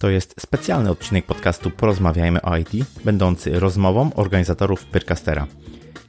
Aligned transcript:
To 0.00 0.10
jest 0.10 0.34
specjalny 0.40 0.90
odcinek 0.90 1.26
podcastu 1.26 1.70
Porozmawiajmy 1.70 2.42
o 2.42 2.56
IT, 2.56 2.70
będący 3.04 3.60
rozmową 3.60 4.10
organizatorów 4.14 4.84
Pyrcastera. 4.84 5.46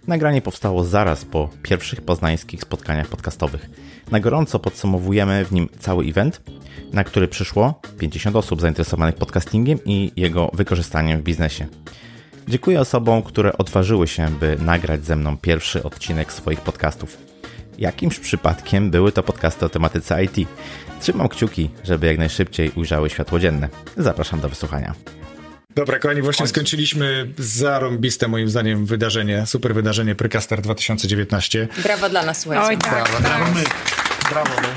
Nagranie 0.08 0.42
powstało 0.42 0.83
zaraz 0.83 1.25
po 1.25 1.50
pierwszych 1.63 2.02
poznańskich 2.02 2.62
spotkaniach 2.62 3.07
podcastowych. 3.07 3.70
Na 4.12 4.20
gorąco 4.20 4.60
podsumowujemy 4.60 5.46
w 5.46 5.52
nim 5.52 5.70
cały 5.79 6.05
event, 6.05 6.41
na 6.94 7.04
który 7.04 7.28
przyszło 7.28 7.81
50 7.99 8.36
osób 8.36 8.62
zainteresowanych 8.62 9.15
podcastingiem 9.15 9.80
i 9.86 10.12
jego 10.16 10.52
wykorzystaniem 10.54 11.20
w 11.20 11.24
biznesie. 11.24 11.68
Dziękuję 12.48 12.80
osobom, 12.80 13.24
które 13.24 13.58
odważyły 13.58 14.08
się, 14.08 14.30
by 14.40 14.58
nagrać 14.62 15.06
ze 15.06 15.16
mną 15.16 15.38
pierwszy 15.38 15.84
odcinek 15.84 16.34
swoich 16.34 16.62
podcastów. 16.62 17.18
Jakimś 17.80 18.20
przypadkiem 18.20 18.91
były 18.91 19.11
to 19.11 19.23
podcasty 19.23 19.66
o 19.66 19.70
tematyce 19.70 20.23
IT. 20.23 20.48
Trzymam 21.02 21.29
kciuki, 21.29 21.70
żeby 21.84 22.07
jak 22.07 22.18
najszybciej 22.18 22.71
ujrzały 22.75 23.09
światło 23.09 23.39
dzienne. 23.39 23.70
Zapraszam 23.98 24.39
do 24.39 24.50
wysłuchania. 24.50 24.96
Dobra, 25.75 26.00
kochani, 26.00 26.21
właśnie 26.21 26.47
skończyliśmy 26.47 27.33
zarąbiste 27.38 28.28
moim 28.28 28.50
zdaniem 28.50 28.86
wydarzenie, 28.86 29.46
super 29.46 29.74
wydarzenie 29.74 30.15
Precaster 30.15 30.61
2019. 30.61 31.68
Brawa 31.83 32.09
dla 32.09 32.25
nas, 32.25 32.42
słuchajcie. 32.42 32.67
Oj, 32.69 32.78
tak. 32.78 33.22
Brawo 33.22 33.53
my. 33.53 33.64
Brawo 34.30 34.50
my. 34.61 34.67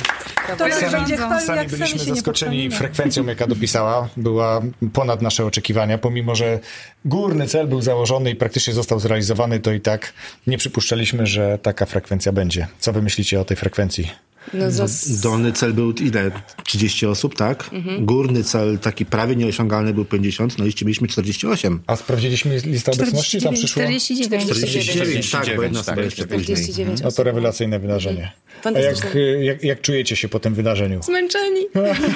To 0.56 0.64
Sami- 0.64 0.92
będzie 0.92 1.16
Sami 1.16 1.30
jak 1.30 1.42
sami 1.46 1.68
byliśmy 1.68 1.98
nie 1.98 2.04
zaskoczeni 2.04 2.70
frekwencją, 2.70 3.26
jaka 3.26 3.46
dopisała. 3.46 4.08
Była 4.16 4.60
ponad 4.92 5.22
nasze 5.22 5.46
oczekiwania. 5.46 5.98
Pomimo, 5.98 6.34
że 6.34 6.58
górny 7.04 7.46
cel 7.46 7.66
był 7.66 7.80
założony 7.82 8.30
i 8.30 8.36
praktycznie 8.36 8.72
został 8.72 9.00
zrealizowany, 9.00 9.60
to 9.60 9.72
i 9.72 9.80
tak 9.80 10.12
nie 10.46 10.58
przypuszczaliśmy, 10.58 11.26
że 11.26 11.58
taka 11.58 11.86
frekwencja 11.86 12.32
będzie. 12.32 12.66
Co 12.78 12.92
wy 12.92 13.02
myślicie 13.02 13.40
o 13.40 13.44
tej 13.44 13.56
frekwencji? 13.56 14.10
No, 14.54 14.70
zas... 14.70 15.20
Dolny 15.20 15.52
cel 15.52 15.74
był 15.74 15.92
ile? 15.92 16.30
30 16.64 17.06
osób, 17.06 17.36
tak? 17.36 17.70
Górny 17.98 18.44
cel, 18.44 18.78
taki 18.78 19.06
prawie 19.06 19.36
nieosiągalny 19.36 19.94
był 19.94 20.04
50, 20.04 20.58
no 20.58 20.66
i 20.66 20.72
mieliśmy 20.82 21.08
48. 21.08 21.80
A 21.86 21.96
sprawdziliśmy 21.96 22.58
listę 22.58 22.92
obecności? 22.92 23.40
Tam 23.40 23.54
przyszło? 23.54 23.82
49. 23.82 24.44
49, 24.44 25.30
tak, 25.30 25.56
bo 25.56 25.62
jedna 25.62 25.82
tak, 25.82 25.98
jeszcze 25.98 26.26
później. 26.26 26.56
49 26.56 27.00
No 27.00 27.12
to 27.12 27.22
rewelacyjne 27.22 27.78
wydarzenie. 27.78 28.32
A 28.64 28.70
jak, 28.70 29.16
jak, 29.40 29.64
jak 29.64 29.80
czujecie 29.80 30.16
się 30.16 30.28
po 30.28 30.40
tym 30.40 30.54
wydarzeniu? 30.54 31.02
Zmęczeni. 31.02 31.60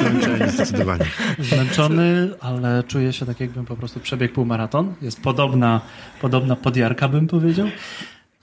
Zmęczeni, 0.00 0.50
Zdecydowanie. 0.50 1.04
zmęczony, 1.38 2.28
ale 2.40 2.84
czuję 2.88 3.12
się 3.12 3.26
tak, 3.26 3.40
jakbym 3.40 3.66
po 3.66 3.76
prostu 3.76 4.00
przebiegł 4.00 4.34
półmaraton. 4.34 4.94
Jest 5.02 5.20
podobna, 5.20 5.80
podobna 6.20 6.56
podjarka, 6.56 7.08
bym 7.08 7.26
powiedział. 7.26 7.66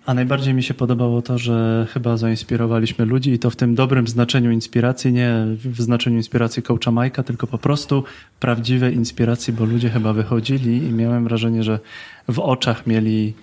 A 0.06 0.14
najbardziej 0.14 0.54
mi 0.54 0.64
się 0.64 0.74
podobało 0.74 1.22
to, 1.22 1.38
że 1.38 1.88
chyba 1.94 2.18
zainspirowaliśmy 2.18 3.06
ludzi 3.06 3.32
i 3.32 3.40
to 3.40 3.50
w 3.50 3.56
tym 3.56 3.76
dobrym 3.76 4.08
znaczeniu 4.08 4.52
inspiracji, 4.52 5.14
nie 5.14 5.34
w 5.66 5.82
znaczeniu 5.82 6.18
inspiracji 6.18 6.64
coacha 6.64 6.92
Majka, 6.92 7.24
tylko 7.24 7.48
po 7.48 7.58
prostu 7.58 8.04
prawdziwej 8.40 8.94
inspiracji, 8.96 9.54
bo 9.54 9.66
ludzie 9.66 9.90
chyba 9.90 10.14
wychodzili 10.14 10.78
i 10.78 10.92
miałem 10.92 11.24
wrażenie, 11.24 11.64
że 11.64 11.80
w 12.28 12.40
oczach 12.40 12.88
mieli 12.88 13.34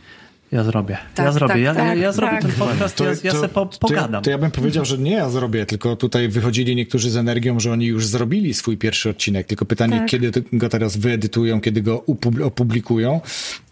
ja 0.53 0.65
zrobię, 0.65 0.93
ja 1.19 1.25
Tak, 1.25 1.33
zrobię, 1.33 1.55
tak, 1.55 1.63
ja, 1.63 1.75
tak, 1.75 1.85
ja, 1.87 1.95
ja 1.95 2.13
zrobię 2.13 2.33
tak. 2.33 2.43
ten 2.43 2.53
podcast, 2.53 3.01
ja, 3.01 3.07
ja 3.25 3.33
sobie 3.33 3.49
po, 3.49 3.67
to, 3.67 3.79
pogadam. 3.79 4.13
ja, 4.13 4.21
to 4.21 4.31
ja 4.31 4.39
bym 4.39 4.51
powiedział, 4.51 4.85
że 4.85 4.99
nie 4.99 5.13
ja 5.13 5.31
zrobię, 5.31 5.67
tylko 5.67 5.97
tutaj 5.97 6.29
wychodzili 6.29 6.77
niektórzy 6.77 7.11
z 7.11 7.17
energią, 7.17 7.61
że 7.61 7.73
oni 7.73 7.87
już 7.87 8.07
zrobili 8.07 8.55
swój 8.55 8.77
pierwszy 8.77 9.11
odcinek. 9.11 9.47
Tylko 9.47 9.65
pytanie, 9.65 9.99
Tak. 9.99 10.09
kiedy 10.09 10.31
to- 10.33 10.41
go 10.53 10.69
teraz 10.69 10.97
wyedytują, 10.97 11.61
kiedy 11.61 11.83
go 11.83 12.05
opublikują 12.45 13.21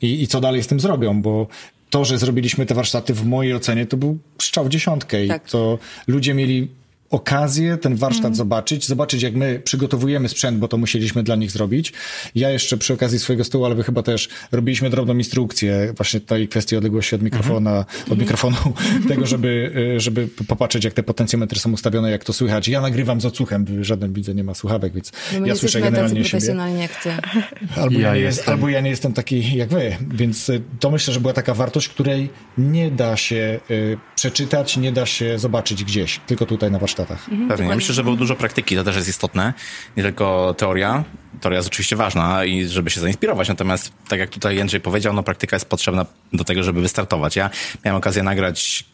i, 0.03 0.23
i 0.23 0.27
co 0.27 0.41
dalej 0.41 0.63
z 0.63 0.67
tym 0.67 0.81
zrobią, 0.81 1.23
bo 1.23 1.47
to, 1.91 2.05
że 2.05 2.19
zrobiliśmy 2.19 2.67
te 2.67 2.75
warsztaty 2.75 3.15
w 3.15 3.27
mojej 3.27 3.55
ocenie, 3.55 3.87
to 3.87 3.97
był 3.97 4.19
strzał 4.39 4.65
w 4.65 4.69
dziesiątkę 4.69 5.25
i 5.25 5.29
Tak. 5.29 5.51
to 5.51 5.79
ludzie 6.07 6.35
mieli 6.35 6.69
okazję 7.11 7.77
ten 7.77 7.97
warsztat 7.97 8.37
zobaczyć, 8.37 8.87
zobaczyć 8.87 9.23
jak 9.23 9.35
my 9.35 9.61
przygotowujemy 9.65 10.29
sprzęt, 10.29 10.59
bo 10.59 10.69
to 10.69 10.77
musieliśmy 10.77 11.23
dla 11.23 11.37
nich 11.37 11.51
zrobić. 11.51 11.93
Ja 12.35 12.51
jeszcze 12.51 12.77
przy 12.79 12.95
okazji 12.95 13.19
swojego 13.19 13.45
stołu, 13.45 13.65
ale 13.65 13.75
wy 13.75 13.83
chyba 13.85 14.03
też 14.03 14.29
robiliśmy 14.53 14.91
drobną 14.91 15.15
instrukcję 15.17 15.93
właśnie 15.97 16.21
tej 16.21 16.49
kwestii 16.49 16.77
odległości 16.77 17.15
od 17.15 17.23
mikrofona, 17.23 17.85
od 18.11 18.19
mikrofonu, 18.19 18.57
tego, 19.09 19.27
żeby, 19.27 19.73
żeby 19.97 20.29
popatrzeć 20.49 20.85
jak 20.85 20.95
te 20.95 21.03
potencjometry 21.03 21.61
są 21.61 21.73
ustawione, 21.73 22.11
jak 22.11 22.25
to 22.25 22.33
słychać. 22.33 22.69
Ja 22.69 22.81
nagrywam 22.81 23.21
z 23.21 23.27
odsłuchem, 23.27 23.85
żaden 23.85 24.13
widzę 24.13 24.35
nie 24.35 24.45
ma 24.45 24.55
słuchawek, 24.55 24.93
więc 24.93 25.13
No 25.41 25.47
ja 25.47 25.57
słyszę 25.57 25.81
generalnie 25.81 26.25
siebie. 26.25 26.55
jak 26.79 27.03
ty. 27.03 27.11
Albo 27.81 27.99
ja, 27.99 28.09
Ja 28.09 28.15
nie 28.15 28.21
jest, 28.21 28.39
jestem. 28.39 28.55
albo 28.55 28.69
ja 28.69 28.81
nie 28.81 28.91
jestem 28.91 29.13
taki 29.13 29.57
jak 29.57 29.69
wy, 29.69 29.97
więc 30.11 30.49
y, 30.49 30.63
to 30.81 30.91
myślę, 30.91 31.15
że 31.15 31.21
była 31.21 31.33
taka 31.33 31.55
wartość, 31.55 31.89
której 31.89 32.29
nie 32.59 32.91
da 32.91 33.17
się 33.17 33.61
y, 33.71 33.97
przeczytać, 34.17 34.77
nie 34.77 34.93
da 34.93 35.07
się 35.07 35.39
zobaczyć 35.39 35.85
gdzieś, 35.85 36.21
tylko 36.27 36.47
tutaj 36.47 36.71
na 36.71 36.79
warsztatach. 36.99 37.49
Pewnie. 37.49 37.75
Myślę, 37.75 37.95
że 37.95 38.05
było 38.05 38.17
dużo 38.17 38.37
praktyki, 38.37 38.77
to 38.77 38.85
też 38.85 38.97
jest 38.97 39.09
istotne. 39.09 39.55
Nie 39.97 40.03
tylko 40.03 40.55
teoria. 40.59 41.05
Teoria 41.41 41.57
jest 41.57 41.69
oczywiście 41.69 41.97
ważna 41.97 42.45
i 42.45 42.65
żeby 42.65 42.91
się 42.91 43.01
zainspirować, 43.01 43.49
natomiast 43.49 43.93
tak 44.09 44.19
jak 44.19 44.31
tutaj 44.31 44.57
Jędrzej 44.57 44.81
powiedział, 44.81 45.13
no 45.13 45.23
praktyka 45.23 45.57
jest 45.57 45.69
potrzebna 45.69 46.07
do 46.33 46.45
tego, 46.45 46.63
żeby 46.63 46.81
wystartować. 46.81 47.37
Ja 47.37 47.51
miałem 47.85 47.99
okazję 47.99 48.23
nagrać 48.23 48.85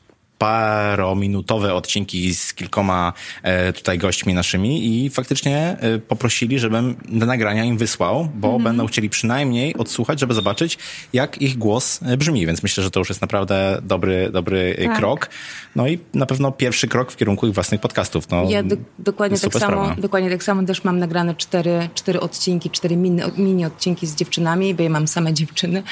parominutowe 0.44 1.74
odcinki 1.74 2.34
z 2.34 2.54
kilkoma 2.54 3.12
e, 3.42 3.72
tutaj 3.72 3.98
gośćmi 3.98 4.34
naszymi 4.34 5.04
i 5.04 5.10
faktycznie 5.10 5.76
e, 5.80 5.98
poprosili, 5.98 6.58
żebym 6.58 6.94
te 7.20 7.26
nagrania 7.26 7.64
im 7.64 7.78
wysłał, 7.78 8.28
bo 8.34 8.58
będą 8.58 8.86
chcieli 8.86 9.10
przynajmniej 9.10 9.74
odsłuchać, 9.76 10.20
żeby 10.20 10.34
zobaczyć, 10.34 10.78
jak 11.12 11.42
ich 11.42 11.58
głos 11.58 12.00
e, 12.02 12.16
brzmi, 12.16 12.46
więc 12.46 12.62
myślę, 12.62 12.84
że 12.84 12.90
to 12.90 13.00
już 13.00 13.08
jest 13.08 13.20
naprawdę 13.20 13.78
dobry, 13.82 14.30
dobry 14.32 14.76
Tak. 14.84 14.96
krok. 14.96 15.30
No 15.76 15.88
i 15.88 15.98
na 16.14 16.26
pewno 16.26 16.52
pierwszy 16.52 16.88
krok 16.88 17.12
w 17.12 17.16
kierunku 17.16 17.46
ich 17.46 17.54
własnych 17.54 17.80
podcastów. 17.80 18.30
No, 18.30 18.50
Ja 18.50 18.62
do, 18.62 18.76
dokładnie, 18.98 19.38
tak 19.38 19.52
samo, 19.52 19.64
sprawa. 19.66 19.96
dokładnie 19.98 20.30
tak 20.30 20.42
samo 20.42 20.62
też 20.62 20.84
mam 20.84 20.98
nagrane 20.98 21.34
cztery, 21.34 21.88
cztery 21.94 22.20
odcinki, 22.20 22.70
cztery 22.70 22.96
mini, 22.96 23.22
mini 23.36 23.64
odcinki 23.64 24.06
z 24.06 24.14
dziewczynami, 24.14 24.74
bo 24.74 24.82
ja 24.82 24.90
mam 24.90 25.08
same 25.08 25.32
dziewczyny. 25.38 25.82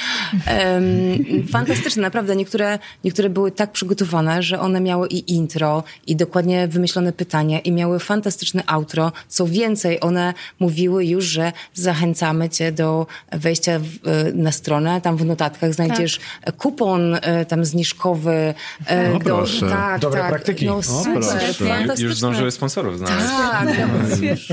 Em, 0.46 1.46
fantastyczne, 1.52 2.02
naprawdę. 2.02 2.36
Niektóre, 2.36 2.78
niektóre 3.04 3.30
były 3.30 3.50
tak 3.50 3.72
przygotowane, 3.72 4.41
że 4.42 4.60
one 4.60 4.80
miały 4.80 5.08
i 5.08 5.34
intro, 5.34 5.84
i 6.06 6.16
dokładnie 6.16 6.69
wymyślone 6.69 7.12
pytania, 7.12 7.60
i 7.60 7.72
miały 7.72 7.98
fantastyczne 7.98 8.62
outro. 8.66 9.12
Co 9.28 9.47
więcej, 9.47 10.00
one 10.00 10.34
mówiły 10.60 11.04
już, 11.04 11.25
że 11.25 11.53
zachęcamy 11.75 12.50
cię 12.50 12.72
do 12.72 13.06
wejścia 13.32 13.78
w, 13.78 14.08
e, 14.08 14.32
na 14.32 14.53
stronę. 14.53 15.00
Tam 15.00 15.16
w 15.16 15.25
notatkach 15.25 15.75
znajdziesz 15.75 16.20
kupon 16.58 17.14
e, 17.22 17.44
tam 17.47 17.64
zniżkowy. 17.64 18.54
e, 18.91 19.12
O, 19.14 19.19
do, 19.19 19.25
proszę. 19.25 19.69
tak, 19.70 20.00
Dobre 20.00 20.20
tak. 20.20 20.30
praktyki. 20.30 20.66
No 20.66 20.76
O, 20.76 20.82
super, 20.82 21.12
proszę. 21.12 21.53
fantastyczne. 21.54 22.04
Już 22.04 22.16
zdążyły 22.16 22.50
sponsorów 22.50 22.98
znaleźć. 22.98 23.26
Tak, 23.28 23.69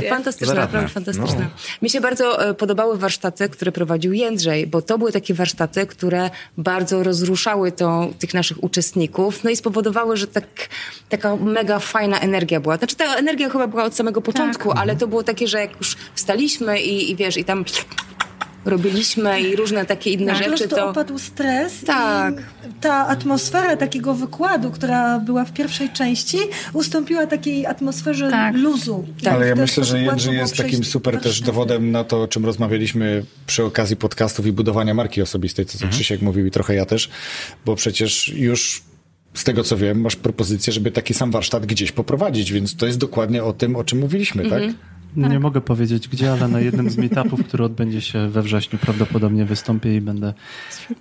fantastyczne, 0.10 0.54
naprawdę 0.56 0.88
fantastyczne. 0.88 1.48
Mi 1.82 1.90
się 1.90 2.02
bardzo 2.02 2.54
podobały 2.54 2.98
warsztaty, 2.98 3.50
które 3.50 3.72
prowadził 3.72 4.14
Jędrzej, 4.14 4.68
bo 4.68 4.82
to 4.82 4.98
były 4.98 5.12
takie 5.12 5.34
warsztaty, 5.34 5.86
które 5.86 6.30
bardzo 6.58 7.04
rozruszały 7.04 7.72
tą, 7.72 8.14
tych 8.20 8.34
naszych 8.34 8.64
uczestników, 8.64 9.44
no 9.44 9.50
i 9.50 9.56
spowodowały, 9.70 10.18
że 10.18 10.28
tak, 10.28 10.46
taka 11.10 11.36
mega 11.36 11.80
fajna 11.80 12.20
energia 12.20 12.60
była. 12.60 12.78
Znaczy 12.78 12.96
ta 12.96 13.16
energia 13.16 13.50
chyba 13.50 13.68
była 13.68 13.84
od 13.84 13.96
samego 13.96 14.22
początku, 14.22 14.72
ale 14.72 14.96
to 14.96 15.08
było 15.08 15.24
takie, 15.24 15.48
że 15.48 15.60
jak 15.60 15.78
już 15.78 15.98
wstaliśmy 16.16 16.82
i, 16.82 17.12
i 17.12 17.16
wiesz, 17.16 17.38
i 17.38 17.44
tam 17.46 17.66
robiliśmy 18.66 19.42
i 19.42 19.56
różne 19.56 19.86
takie 19.86 20.12
inne 20.12 20.34
Po 20.34 20.38
rzeczy, 20.38 20.68
to... 20.68 20.90
opadł 20.90 21.20
stres. 21.20 21.84
Tak. 21.86 22.34
I 22.38 22.74
ta 22.82 23.08
atmosfera 23.08 23.78
takiego 23.78 24.14
wykładu, 24.14 24.72
która 24.72 25.20
była 25.20 25.46
w 25.46 25.54
pierwszej 25.54 25.90
części, 25.90 26.38
ustąpiła 26.74 27.28
takiej 27.28 27.66
atmosferze 27.66 28.30
Tak. 28.30 28.56
luzu. 28.56 29.06
Tak. 29.24 29.34
Ale 29.34 29.48
ja 29.48 29.56
myślę, 29.56 29.84
że 29.84 30.02
Jędrzej 30.02 30.36
jest 30.36 30.58
takim 30.58 30.84
super 30.84 31.22
też 31.22 31.42
dowodem 31.42 31.92
na 31.92 32.04
to, 32.04 32.22
o 32.22 32.28
czym 32.28 32.46
rozmawialiśmy 32.46 33.24
przy 33.48 33.64
okazji 33.64 33.96
podcastów 33.96 34.46
i 34.46 34.52
budowania 34.52 34.94
marki 34.94 35.22
osobistej, 35.22 35.66
co, 35.66 35.78
co 35.78 35.88
Krzysiek 35.88 36.22
mówił 36.22 36.46
i 36.46 36.52
trochę 36.52 36.76
ja 36.76 36.86
też, 36.86 37.10
bo 37.66 37.76
przecież 37.76 38.28
już 38.30 38.89
z 39.34 39.44
tego 39.44 39.64
co 39.64 39.78
wiem, 39.78 40.02
masz 40.02 40.16
propozycję, 40.16 40.74
żeby 40.74 40.92
taki 40.92 41.14
sam 41.14 41.32
warsztat 41.32 41.66
gdzieś 41.66 41.92
poprowadzić, 41.92 42.52
więc 42.52 42.76
to 42.76 42.86
jest 42.86 42.98
dokładnie 42.98 43.44
o 43.44 43.54
tym, 43.54 43.76
o 43.76 43.84
czym 43.84 44.00
mówiliśmy, 44.00 44.50
tak? 44.50 44.64
Nie 45.16 45.40
mogę 45.40 45.62
powiedzieć 45.62 46.08
gdzie, 46.08 46.32
ale 46.32 46.48
na 46.48 46.60
jednym 46.60 46.90
z 46.90 46.98
meetupów, 46.98 47.44
który 47.44 47.64
odbędzie 47.64 48.02
się 48.02 48.30
we 48.30 48.42
wrześniu, 48.42 48.80
prawdopodobnie 48.80 49.46
wystąpię 49.46 49.96
i 49.96 50.02
będę 50.02 50.34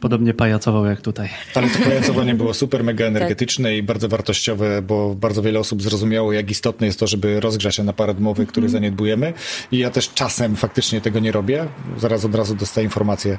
podobnie 0.01 0.35
pajacował 0.35 0.87
jak 0.87 1.01
tutaj. 1.01 1.29
Ale 1.55 1.71
to 1.71 1.79
pojacowanie 1.79 2.35
było 2.35 2.55
super, 2.65 2.85
mega 2.85 3.05
energetyczne 3.05 3.77
i 3.77 3.83
bardzo 3.83 4.09
wartościowe, 4.09 4.83
bo 4.83 5.15
bardzo 5.15 5.43
wiele 5.43 5.59
osób 5.59 5.83
zrozumiało, 5.83 6.33
jak 6.33 6.51
istotne 6.51 6.87
jest 6.87 7.01
to, 7.01 7.07
żeby 7.07 7.41
rozgrzać 7.41 7.77
ten 7.77 7.89
aparat 7.89 8.21
mowy, 8.21 8.47
który 8.47 8.69
zaniedbujemy. 8.69 9.33
I 9.73 9.79
ja 9.79 9.91
też 9.91 10.11
czasem 10.15 10.57
faktycznie 10.57 11.01
tego 11.01 11.19
nie 11.19 11.33
robię. 11.33 11.67
Zaraz 11.99 12.25
od 12.25 12.35
razu 12.35 12.55
dostaję 12.55 12.85
informację, 12.85 13.39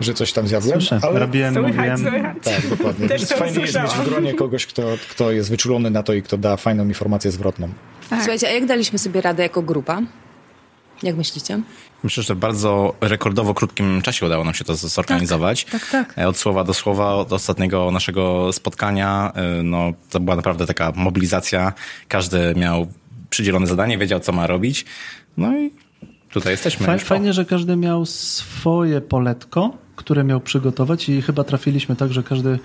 że 0.00 0.14
coś 0.14 0.32
tam 0.32 0.48
zjadłem. 0.48 0.80
Słyszę, 0.80 0.98
ale... 1.02 1.20
robiłem, 1.20 1.54
Słychać, 1.54 1.76
mówiłem. 1.76 1.98
słychać. 1.98 2.36
Tak, 2.42 2.68
dokładnie. 2.68 3.08
Też 3.08 3.20
Więc 3.20 3.32
fajnie 3.32 3.60
jest 3.60 3.74
mieć 3.74 3.92
w 3.92 4.04
gronie 4.04 4.34
kogoś, 4.34 4.66
kto, 4.66 4.82
kto 5.10 5.32
jest 5.32 5.50
wyczulony 5.50 5.90
na 5.90 6.02
to 6.02 6.12
i 6.12 6.22
kto 6.22 6.38
da 6.38 6.56
fajną 6.56 6.84
informację 6.84 7.30
zwrotną. 7.30 7.68
Słuchajcie, 8.08 8.48
a 8.48 8.50
jak 8.50 8.66
daliśmy 8.66 8.98
sobie 8.98 9.20
radę 9.20 9.42
jako 9.42 9.62
grupa? 9.62 10.00
Jak 11.02 11.16
myślicie? 11.16 11.60
Myślę, 12.02 12.22
że 12.22 12.34
w 12.34 12.38
bardzo 12.38 12.94
rekordowo 13.00 13.54
krótkim 13.54 14.02
czasie 14.02 14.26
udało 14.26 14.44
nam 14.44 14.54
się 14.54 14.64
to 14.64 14.76
zorganizować. 14.76 15.64
tak, 15.64 15.90
tak. 15.90 16.18
E, 16.18 16.28
Od 16.28 16.36
słowa 16.38 16.64
do 16.64 16.74
słowa, 16.74 17.14
od 17.14 17.32
ostatniego 17.32 17.90
naszego 17.90 18.52
spotkania, 18.52 19.32
e, 19.34 19.62
no, 19.62 19.92
to 20.10 20.20
była 20.20 20.36
naprawdę 20.36 20.66
taka 20.66 20.92
mobilizacja. 20.96 21.72
Każdy 22.08 22.54
miał 22.56 22.86
przydzielone 23.30 23.66
zadanie, 23.66 23.98
wiedział, 23.98 24.20
co 24.20 24.32
ma 24.32 24.46
robić. 24.46 24.84
No 25.36 25.58
i 25.58 25.70
tutaj 26.30 26.52
jesteśmy. 26.52 26.86
Faj, 26.86 26.98
fajnie, 26.98 27.32
że 27.32 27.44
każdy 27.44 27.76
miał 27.76 28.06
swoje 28.06 29.00
poletko, 29.00 29.70
które 29.96 30.24
miał 30.24 30.40
przygotować 30.40 31.08
i 31.08 31.22
chyba 31.22 31.44
trafiliśmy 31.44 31.96
tak, 31.96 32.12
że 32.12 32.22
każdy 32.22 32.58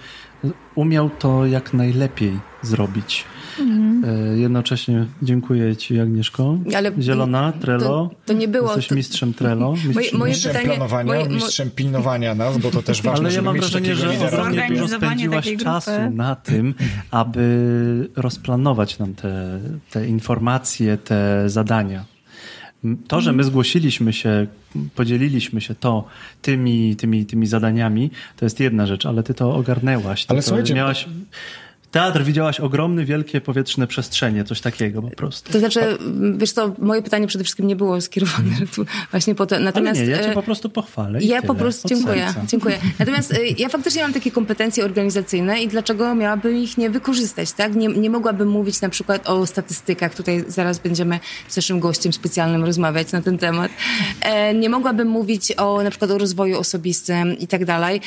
umiał 0.76 1.10
to 1.10 1.46
jak 1.46 1.74
najlepiej 1.74 2.40
zrobić. 2.62 3.26
Mhm. 3.60 4.40
Jednocześnie 4.40 5.06
dziękuję 5.22 5.76
Ci, 5.76 6.00
Agnieszko. 6.00 6.58
Ale 6.76 6.92
Zielona, 7.00 7.54
Trello. 7.62 7.84
To, 7.84 8.16
to 8.26 8.34
nie 8.34 8.48
było. 8.48 8.68
Jesteś 8.68 8.92
mistrzem 8.92 9.34
Trello. 9.34 9.72
Mistrzem, 9.72 9.94
moje, 9.94 10.12
moje 10.14 10.32
mistrzem 10.32 10.52
pytanie, 10.52 10.68
planowania, 10.68 11.14
moje, 11.14 11.30
mistrzem 11.30 11.72
pilnowania 11.72 12.36
nas, 12.36 12.58
bo 12.58 12.72
to 12.72 12.82
też 12.82 13.02
ważne, 13.04 13.26
Ale 13.26 13.36
ja 13.36 13.42
mam 13.42 13.58
wrażenie, 13.58 13.96
że 13.96 14.28
ogromnie 14.28 14.68
dużo 14.70 14.88
spędziłaś 14.88 15.56
czasu 15.64 15.92
na 16.14 16.36
tym, 16.36 16.74
aby 17.12 18.10
rozplanować 18.16 19.00
nam 19.00 19.14
te, 19.14 19.60
te 19.92 20.08
informacje, 20.08 20.98
te 20.98 21.50
zadania. 21.50 22.11
To, 23.08 23.22
że 23.22 23.34
my 23.34 23.44
zgłosiliśmy 23.44 24.14
się, 24.14 24.48
podzieliliśmy 24.96 25.62
się 25.62 25.76
to 25.76 26.08
tymi, 26.42 26.96
tymi, 26.96 27.26
tymi 27.26 27.48
zadaniami, 27.48 28.12
to 28.38 28.46
jest 28.46 28.60
jedna 28.60 28.88
rzecz, 28.88 29.06
ale 29.06 29.24
ty 29.24 29.34
to 29.34 29.56
ogarnęłaś. 29.56 30.26
Ty 30.26 30.32
ale 30.32 30.42
to 30.42 30.48
słuchajcie, 30.48 30.74
miałaś 30.74 31.08
teatr 31.92 32.24
widziałaś 32.24 32.60
ogromne, 32.60 33.06
wielkie 33.06 33.42
powietrzne 33.42 33.88
przestrzenie, 33.88 34.44
coś 34.44 34.62
takiego 34.62 35.02
po 35.02 35.10
prostu. 35.10 35.54
To 35.54 35.60
znaczy, 35.60 35.98
wiesz 36.38 36.52
co, 36.52 36.76
moje 36.80 37.02
pytanie 37.02 37.28
przede 37.28 37.44
wszystkim 37.44 37.68
nie 37.68 37.76
było 37.76 38.02
skierowane 38.02 38.56
tu 38.76 38.86
właśnie 39.12 39.36
po 39.36 39.46
to. 39.46 39.60
Natomiast, 39.60 40.00
Ale 40.00 40.08
nie, 40.08 40.16
ja 40.16 40.24
cię 40.24 40.32
e, 40.32 40.34
po 40.34 40.44
prostu 40.44 40.70
pochwalę. 40.70 41.20
Ja 41.22 41.42
tyle, 41.42 41.48
po 41.48 41.56
prostu 41.56 41.88
dziękuję, 41.88 42.34
dziękuję. 42.48 42.80
Natomiast 43.00 43.34
e, 43.34 43.38
ja 43.58 43.70
faktycznie 43.70 44.02
mam 44.02 44.14
takie 44.14 44.32
kompetencje 44.32 44.86
organizacyjne 44.86 45.62
i 45.62 45.68
dlaczego 45.68 46.16
miałabym 46.16 46.58
ich 46.58 46.78
nie 46.78 46.90
wykorzystać, 46.90 47.52
tak? 47.52 47.76
Nie, 47.76 47.88
nie 47.88 48.10
mogłabym 48.10 48.50
mówić 48.50 48.82
na 48.82 48.90
przykład 48.90 49.30
o 49.30 49.46
statystykach. 49.46 50.16
Tutaj 50.16 50.44
zaraz 50.48 50.80
będziemy 50.80 51.20
z 51.48 51.56
naszym 51.56 51.80
gościem 51.80 52.14
specjalnym 52.14 52.64
rozmawiać 52.64 53.12
na 53.12 53.22
ten 53.22 53.38
temat. 53.38 53.72
E, 54.22 54.54
nie 54.54 54.70
mogłabym 54.70 55.08
mówić 55.08 55.52
o 55.58 55.84
na 55.84 55.90
przykład 55.90 56.12
o 56.12 56.18
rozwoju 56.18 56.60
osobistym 56.60 57.38
i 57.38 57.48
tak 57.48 57.66
dalej. 57.66 58.02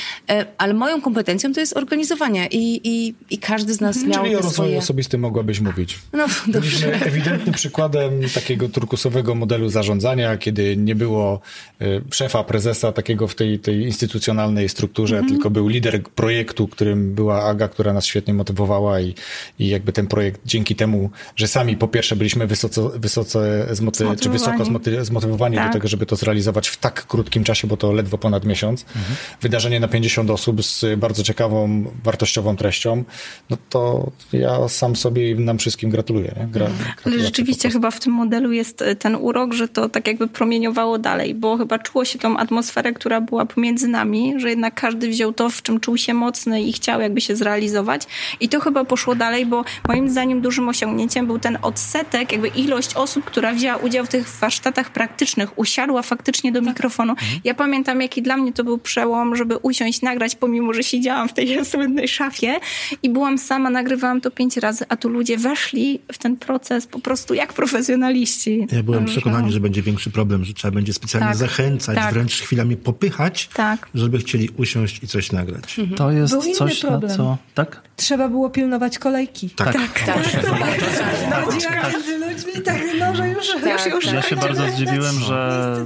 Ale 0.58 0.74
moją 0.74 1.00
kompetencją 1.00 1.52
to 1.52 1.60
jest 1.60 1.76
organizowanie 1.76 2.48
i, 2.50 2.80
i, 2.84 3.14
i 3.30 3.38
każdy 3.38 3.73
z 3.74 3.80
nas 3.80 4.04
miał 4.04 4.24
Czyli 4.24 4.36
o 4.36 4.40
rozwoju 4.40 4.52
swoje... 4.52 4.78
osobistym 4.78 5.20
mogłabyś 5.20 5.60
mówić. 5.60 5.98
No, 6.12 6.26
dobrze. 6.46 6.92
ewidentnym 7.06 7.54
przykładem 7.54 8.20
takiego 8.34 8.68
turkusowego 8.68 9.34
modelu 9.34 9.68
zarządzania, 9.68 10.36
kiedy 10.36 10.76
nie 10.76 10.94
było 10.94 11.40
y, 11.82 12.02
szefa, 12.10 12.44
prezesa 12.44 12.92
takiego 12.92 13.28
w 13.28 13.34
tej, 13.34 13.58
tej 13.58 13.82
instytucjonalnej 13.82 14.68
strukturze, 14.68 15.16
mm 15.16 15.26
-hmm. 15.26 15.32
tylko 15.32 15.50
był 15.50 15.68
lider 15.68 16.02
projektu, 16.02 16.68
którym 16.68 17.14
była 17.14 17.42
Aga, 17.42 17.68
która 17.68 17.92
nas 17.92 18.06
świetnie 18.06 18.34
motywowała 18.34 19.00
i, 19.00 19.14
i 19.58 19.68
jakby 19.68 19.92
ten 19.92 20.06
projekt 20.06 20.40
dzięki 20.46 20.76
temu, 20.76 21.10
że 21.36 21.48
sami 21.48 21.76
po 21.76 21.88
pierwsze 21.88 22.16
byliśmy 22.16 22.46
wysoce, 22.46 22.88
wysoce 22.94 23.66
zmoty 23.70 24.04
czy 24.20 24.30
wysoko 24.30 24.64
zmoty 24.64 25.04
zmotywowani 25.04 25.56
tak. 25.56 25.66
do 25.66 25.72
tego, 25.72 25.88
żeby 25.88 26.06
to 26.06 26.16
zrealizować 26.16 26.68
w 26.68 26.76
tak 26.76 27.06
krótkim 27.06 27.44
czasie, 27.44 27.68
bo 27.68 27.76
to 27.76 27.92
ledwo 27.92 28.18
ponad 28.18 28.44
miesiąc. 28.44 28.84
Mm 28.96 29.06
-hmm. 29.06 29.42
Wydarzenie 29.42 29.80
na 29.80 29.88
50 29.88 30.30
osób 30.30 30.64
z 30.64 30.98
bardzo 30.98 31.22
ciekawą, 31.22 31.84
wartościową 32.04 32.56
treścią, 32.56 33.04
no 33.50 33.56
to 33.70 34.10
ja 34.32 34.68
sam 34.68 34.96
sobie 34.96 35.30
i 35.30 35.34
nam 35.34 35.58
wszystkim 35.58 35.90
gratuluję. 35.90 36.34
Gra, 36.50 36.68
Ale 37.06 37.18
rzeczywiście 37.18 37.70
chyba 37.70 37.90
w 37.90 38.00
tym 38.00 38.12
modelu 38.12 38.52
jest 38.52 38.82
e, 38.82 38.96
ten 38.96 39.16
urok, 39.16 39.54
że 39.54 39.68
to 39.68 39.88
tak 39.88 40.06
jakby 40.06 40.28
promieniowało 40.28 40.98
dalej, 40.98 41.34
bo 41.34 41.56
chyba 41.56 41.78
czuło 41.78 42.04
się 42.04 42.18
tą 42.18 42.36
atmosferę, 42.36 42.92
która 42.92 43.20
była 43.20 43.46
pomiędzy 43.46 43.88
nami, 43.88 44.34
że 44.36 44.50
jednak 44.50 44.74
każdy 44.74 45.08
wziął 45.08 45.32
to, 45.32 45.50
w 45.50 45.62
czym 45.62 45.80
czuł 45.80 45.96
się 45.96 46.14
mocny 46.14 46.62
i 46.62 46.72
chciał 46.72 47.00
jakby 47.00 47.20
się 47.20 47.36
zrealizować. 47.36 48.02
I 48.40 48.48
to 48.48 48.60
chyba 48.60 48.84
poszło 48.84 49.14
dalej, 49.14 49.46
bo 49.46 49.64
moim 49.88 50.10
zdaniem 50.10 50.40
dużym 50.40 50.68
osiągnięciem 50.68 51.26
był 51.26 51.38
ten 51.38 51.58
odsetek, 51.62 52.32
jakby 52.32 52.48
ilość 52.48 52.94
osób, 52.94 53.24
która 53.24 53.52
wzięła 53.52 53.76
udział 53.76 54.04
w 54.04 54.08
tych 54.08 54.28
warsztatach 54.28 54.90
praktycznych, 54.90 55.58
usiadła 55.58 56.02
faktycznie 56.02 56.52
do 56.52 56.60
tak. 56.60 56.68
mikrofonu. 56.68 57.12
Mhm. 57.12 57.40
Ja 57.44 57.54
pamiętam, 57.54 58.00
jaki 58.00 58.22
dla 58.22 58.36
mnie 58.36 58.52
to 58.52 58.64
był 58.64 58.78
przełom, 58.78 59.36
żeby 59.36 59.56
usiąść, 59.56 60.02
nagrać, 60.02 60.36
pomimo, 60.36 60.72
że 60.74 60.82
siedziałam 60.82 61.28
w 61.28 61.32
tej 61.32 61.64
słynnej 61.70 62.08
szafie 62.08 62.60
i 63.02 63.10
byłam 63.10 63.38
sama 63.38 63.53
nagrywałam 63.58 64.20
to 64.20 64.30
pięć 64.30 64.56
razy, 64.56 64.84
a 64.88 64.96
tu 64.96 65.08
ludzie 65.08 65.38
weszli 65.38 66.00
w 66.12 66.18
ten 66.18 66.36
proces 66.36 66.86
po 66.86 66.98
prostu 66.98 67.34
jak 67.34 67.52
profesjonaliści. 67.52 68.66
Ja 68.72 68.82
byłem 68.82 69.04
przekonany, 69.04 69.52
że 69.52 69.60
będzie 69.60 69.82
większy 69.82 70.10
problem, 70.10 70.44
że 70.44 70.54
trzeba 70.54 70.74
będzie 70.74 70.92
specjalnie 70.92 71.28
tak, 71.28 71.36
zachęcać, 71.36 71.96
tak. 71.96 72.14
wręcz 72.14 72.40
chwilami 72.40 72.76
popychać, 72.76 73.48
tak. 73.54 73.88
żeby 73.94 74.18
chcieli 74.18 74.48
usiąść 74.56 75.02
i 75.02 75.06
coś 75.08 75.32
nagrać. 75.32 75.78
Mhm. 75.78 75.98
To 75.98 76.10
jest 76.10 76.32
Był 76.32 76.54
coś, 76.54 76.82
na 76.82 77.00
co... 77.00 77.38
Tak? 77.54 77.82
Trzeba 77.96 78.28
było 78.28 78.50
pilnować 78.50 78.98
kolejki. 78.98 79.50
Tak. 79.50 79.72
tak. 79.72 80.04
tak. 80.06 80.42
tak. 80.42 81.92
między 81.92 82.18
ludźmi, 82.18 82.62
tak, 82.64 82.82
no, 83.00 83.14
że 83.16 83.28
już, 83.28 83.48
tak, 83.64 83.86
już, 83.86 84.04
już 84.04 84.12
Ja 84.12 84.22
się 84.22 84.36
bardzo 84.36 84.70
zdziwiłem, 84.70 85.14
że... 85.20 85.76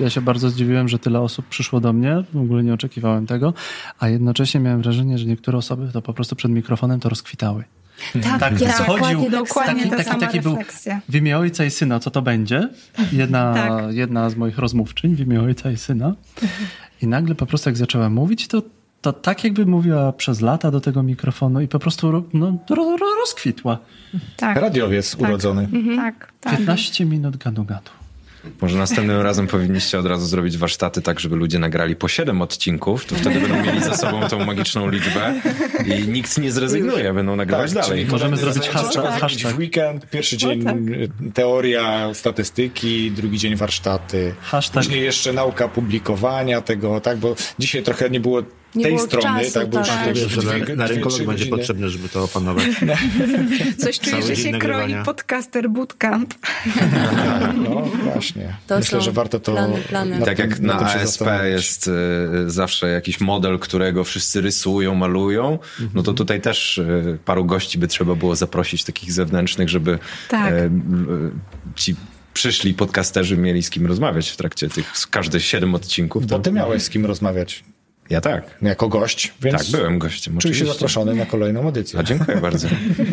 Ja 0.00 0.10
się 0.10 0.20
bardzo 0.20 0.50
zdziwiłem, 0.50 0.88
że 0.88 0.98
tyle 0.98 1.20
osób 1.20 1.46
przyszło 1.46 1.80
do 1.80 1.92
mnie. 1.92 2.24
W 2.32 2.40
ogóle 2.40 2.62
nie 2.62 2.74
oczekiwałem 2.74 3.26
tego. 3.26 3.54
A 3.98 4.08
jednocześnie 4.08 4.60
miałem 4.60 4.82
wrażenie, 4.82 5.18
że 5.18 5.24
niektóre 5.24 5.58
osoby 5.58 5.90
to 5.92 6.02
po 6.02 6.14
prostu 6.14 6.36
przed 6.36 6.50
mikrofonem 6.50 7.00
to 7.00 7.08
rozkwitały. 7.08 7.64
Tak, 8.22 8.40
tak, 8.40 8.60
ja 8.60 8.72
schodził, 8.72 9.30
dokładnie 9.30 9.86
taki, 9.90 10.04
taki, 10.04 10.20
taki 10.20 10.40
był 10.40 10.56
w 11.08 11.14
imię 11.14 11.38
ojca 11.38 11.64
i 11.64 11.70
syna, 11.70 12.00
co 12.00 12.10
to 12.10 12.22
będzie? 12.22 12.68
Jedna, 13.12 13.54
tak. 13.54 13.94
jedna 13.94 14.30
z 14.30 14.36
moich 14.36 14.58
rozmówczyń 14.58 15.16
w 15.16 15.20
imię 15.20 15.40
ojca 15.40 15.70
i 15.70 15.76
syna. 15.76 16.14
I 17.02 17.06
nagle 17.06 17.34
po 17.34 17.46
prostu 17.46 17.68
jak 17.68 17.76
zaczęła 17.76 18.10
mówić, 18.10 18.48
to, 18.48 18.62
to 19.02 19.12
tak 19.12 19.44
jakby 19.44 19.66
mówiła 19.66 20.12
przez 20.12 20.40
lata 20.40 20.70
do 20.70 20.80
tego 20.80 21.02
mikrofonu 21.02 21.60
i 21.60 21.68
po 21.68 21.78
prostu 21.78 22.24
no, 22.32 22.58
rozkwitła. 23.20 23.78
Tak. 24.36 24.56
Radiowiec 24.56 25.10
tak. 25.10 25.20
urodzony. 25.20 25.62
Mhm. 25.72 25.96
Tak, 25.96 26.32
tak. 26.40 26.56
15 26.56 27.04
minut 27.04 27.36
gadu 27.36 27.64
gadu. 27.64 27.90
Może 28.60 28.78
następnym 28.78 29.20
razem 29.20 29.46
powinniście 29.46 29.98
od 29.98 30.06
razu 30.06 30.26
zrobić 30.26 30.58
warsztaty 30.58 31.02
tak, 31.02 31.20
żeby 31.20 31.36
ludzie 31.36 31.58
nagrali 31.58 31.96
po 31.96 32.08
7 32.08 32.42
odcinków, 32.42 33.04
to 33.04 33.14
wtedy 33.14 33.40
będą 33.40 33.62
mieli 33.62 33.84
za 33.84 33.96
sobą 33.96 34.28
tą 34.28 34.44
magiczną 34.44 34.90
liczbę 34.90 35.34
i 35.86 36.08
nikt 36.08 36.38
nie 36.38 36.52
zrezygnuje, 36.52 37.14
będą 37.14 37.36
nagrywać 37.36 37.72
tak, 37.72 37.82
dalej. 37.82 38.06
Możemy 38.06 38.36
zrobić 38.36 38.68
hashtag, 38.68 39.20
hashtag. 39.20 39.52
w 39.52 39.58
weekend, 39.58 40.10
pierwszy 40.10 40.36
dzień 40.36 40.62
no 40.62 40.72
tak. 40.72 40.80
teoria, 41.34 42.14
statystyki, 42.14 43.10
drugi 43.10 43.38
dzień 43.38 43.56
warsztaty, 43.56 44.34
hashtag. 44.40 44.84
później 44.84 45.02
jeszcze 45.02 45.32
nauka 45.32 45.68
publikowania 45.68 46.60
tego, 46.60 47.00
tak, 47.00 47.18
bo 47.18 47.34
dzisiaj 47.58 47.82
trochę 47.82 48.10
nie 48.10 48.20
było 48.20 48.42
nie 48.74 48.84
tej 48.84 48.98
strony, 48.98 49.40
czasu, 49.40 49.52
tak, 49.52 49.68
bo 49.68 49.82
tak. 49.82 50.14
Wiesz, 50.14 50.30
że 50.30 50.42
na, 50.42 50.74
na 50.74 50.86
rynkolog 50.86 51.22
będzie 51.22 51.46
potrzebne, 51.46 51.88
żeby 51.88 52.08
to 52.08 52.24
opanować. 52.24 52.64
Coś 53.84 54.00
czuję, 54.00 54.22
że 54.22 54.36
się 54.36 54.52
kroi 54.52 54.94
podcaster 55.04 55.70
bootcamp. 55.70 56.34
Tak, 57.22 57.54
no 57.56 57.80
właśnie. 57.80 58.56
To 58.66 58.78
Myślę, 58.78 59.00
że 59.00 59.12
warto 59.12 59.40
to... 59.40 59.52
Plany, 59.52 59.78
plany. 59.78 60.24
Tak 60.24 60.38
jak 60.38 60.60
na, 60.60 60.80
na 60.80 60.94
ASP 60.94 61.24
jest 61.44 61.88
y, 61.88 62.50
zawsze 62.50 62.88
jakiś 62.88 63.20
model, 63.20 63.58
którego 63.58 64.04
wszyscy 64.04 64.40
rysują, 64.40 64.94
malują, 64.94 65.58
no 65.94 66.02
to 66.02 66.12
tutaj 66.12 66.40
też 66.40 66.78
y, 66.78 67.18
paru 67.24 67.44
gości 67.44 67.78
by 67.78 67.88
trzeba 67.88 68.14
było 68.14 68.36
zaprosić 68.36 68.84
takich 68.84 69.12
zewnętrznych, 69.12 69.68
żeby 69.68 69.98
tak. 70.28 70.52
y, 70.52 70.70
ci 71.74 71.96
przyszli 72.34 72.74
podcasterzy 72.74 73.36
mieli 73.36 73.62
z 73.62 73.70
kim 73.70 73.86
rozmawiać 73.86 74.30
w 74.30 74.36
trakcie 74.36 74.68
tych 74.68 74.92
każde 75.10 75.40
siedem 75.40 75.74
odcinków. 75.74 76.26
Bo 76.26 76.38
ty 76.38 76.52
miałeś 76.52 76.82
z 76.82 76.90
kim 76.90 77.06
rozmawiać. 77.06 77.64
Ja 78.12 78.20
tak. 78.20 78.44
Jako 78.62 78.88
gość, 78.88 79.32
więc 79.42 79.58
tak, 79.72 79.80
byłem 79.80 79.98
gościem. 79.98 80.38
Czuję 80.38 80.54
się 80.54 80.66
zaproszony 80.66 81.14
na 81.14 81.26
kolejną 81.26 81.68
edycję. 81.68 82.00
A 82.00 82.02
dziękuję 82.02 82.36
bardzo. 82.36 82.68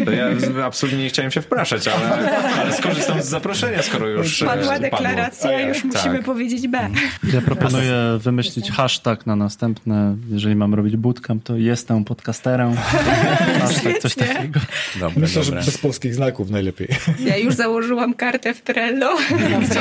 To 0.05 0.11
ja 0.11 0.25
absolutnie 0.65 1.03
nie 1.03 1.09
chciałem 1.09 1.31
się 1.31 1.41
wpraszać, 1.41 1.87
ale, 1.87 2.37
ale 2.59 2.73
skorzystam 2.73 3.21
z 3.21 3.25
zaproszenia, 3.25 3.83
skoro 3.83 4.07
już 4.07 4.43
Padła 4.43 4.75
e, 4.75 4.79
deklaracja, 4.79 5.49
padło. 5.49 5.67
już 5.67 5.83
musimy 5.83 6.15
tak. 6.15 6.25
powiedzieć 6.25 6.67
B. 6.67 6.89
Ja 7.33 7.41
proponuję 7.41 7.93
wymyślić 8.19 8.71
hashtag 8.71 9.25
na 9.25 9.35
następne, 9.35 10.15
jeżeli 10.31 10.55
mam 10.55 10.73
robić 10.73 10.95
bootcamp, 10.97 11.43
to 11.43 11.57
jestem 11.57 12.05
podcasterem. 12.05 12.75
hashtag, 13.61 13.99
coś 13.99 14.15
takiego. 14.15 14.59
Dobre, 14.99 15.21
Myślę, 15.21 15.43
dobre. 15.43 15.61
że 15.61 15.65
bez 15.65 15.77
polskich 15.77 16.15
znaków 16.15 16.49
najlepiej. 16.49 16.87
Ja 17.19 17.37
już 17.37 17.53
założyłam 17.53 18.13
kartę 18.13 18.53
w 18.53 18.61
Trello. 18.61 19.17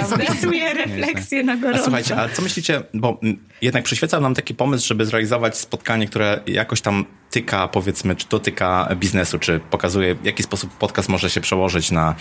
Zapisuję 0.08 0.74
refleksję 0.84 1.42
na 1.44 1.56
gorąco. 1.56 1.80
A 1.80 1.84
słuchajcie, 1.84 2.16
a 2.16 2.28
co 2.28 2.42
myślicie, 2.42 2.82
bo 2.94 3.20
jednak 3.62 3.84
przyświecał 3.84 4.20
nam 4.20 4.34
taki 4.34 4.54
pomysł, 4.54 4.86
żeby 4.86 5.07
zrealizować 5.08 5.58
spotkanie, 5.58 6.06
które 6.06 6.40
jakoś 6.46 6.80
tam 6.80 7.04
tyka, 7.30 7.68
powiedzmy, 7.68 8.16
czy 8.16 8.28
dotyka 8.28 8.88
biznesu, 8.96 9.38
czy 9.38 9.60
pokazuje, 9.70 10.14
w 10.14 10.24
jaki 10.24 10.42
sposób 10.42 10.70
podcast 10.70 11.08
może 11.08 11.30
się 11.30 11.40
przełożyć 11.40 11.90
na 11.90 12.14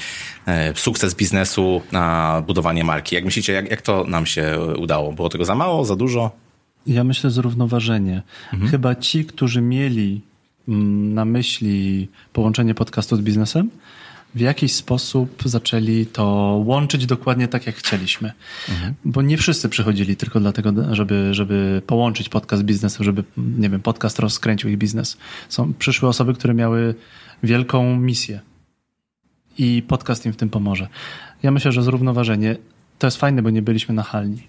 e, 0.46 0.75
sukces 0.75 1.15
biznesu, 1.15 1.82
na 1.91 2.44
budowanie 2.48 2.84
marki. 2.84 3.15
Jak 3.15 3.25
myślicie, 3.25 3.53
jak, 3.53 3.72
jak 3.72 3.82
to 3.82 4.03
nam 4.03 4.25
się 4.25 4.60
udało? 4.77 5.13
Było 5.13 5.29
tego 5.29 5.46
za 5.46 5.56
mało, 5.56 5.86
za 5.86 5.96
dużo? 5.96 6.32
Ja 6.88 7.03
myślę 7.03 7.29
zrównoważenie. 7.29 8.22
Mhm. 8.53 8.72
Chyba 8.72 8.96
ci, 8.96 9.25
którzy 9.25 9.62
mieli 9.62 10.22
mm, 10.67 11.13
na 11.13 11.25
myśli 11.25 12.08
połączenie 12.34 12.74
podcastu 12.74 13.15
z 13.15 13.22
biznesem, 13.22 13.70
w 14.36 14.39
jakiś 14.39 14.74
sposób 14.74 15.43
zaczęli 15.46 16.05
to 16.05 16.25
łączyć 16.65 17.05
dokładnie 17.05 17.48
tak, 17.48 17.67
jak 17.67 17.75
chcieliśmy. 17.75 18.31
Mhm. 18.69 18.93
Bo 19.05 19.22
nie 19.22 19.38
wszyscy 19.38 19.69
przychodzili 19.69 20.15
tylko 20.15 20.39
dlatego, 20.39 20.96
żeby, 20.96 21.34
żeby 21.34 21.81
połączyć 21.88 22.29
podcast 22.29 22.62
z 22.62 22.65
biznesem, 22.65 23.03
żeby, 23.03 23.24
nie 23.38 23.69
wiem, 23.69 23.81
podcast 23.81 24.19
rozkręcił 24.19 24.69
ich 24.69 24.77
biznes. 24.77 25.17
Są, 25.50 25.74
przyszły 25.74 26.10
osoby, 26.10 26.34
które 26.34 26.53
miały 26.53 26.96
wielką 27.43 27.96
misję 27.96 28.39
i 29.57 29.84
podcast 29.88 30.25
im 30.25 30.34
w 30.34 30.38
tym 30.38 30.50
pomoże. 30.50 30.88
Ja 31.43 31.51
myślę, 31.51 31.72
że 31.72 31.84
zrównoważenie 31.84 32.55
to 33.00 33.07
jest 33.07 33.17
fajne, 33.17 33.41
bo 33.41 33.50
nie 33.50 33.62
byliśmy 33.62 33.96
nachalni. 33.96 34.48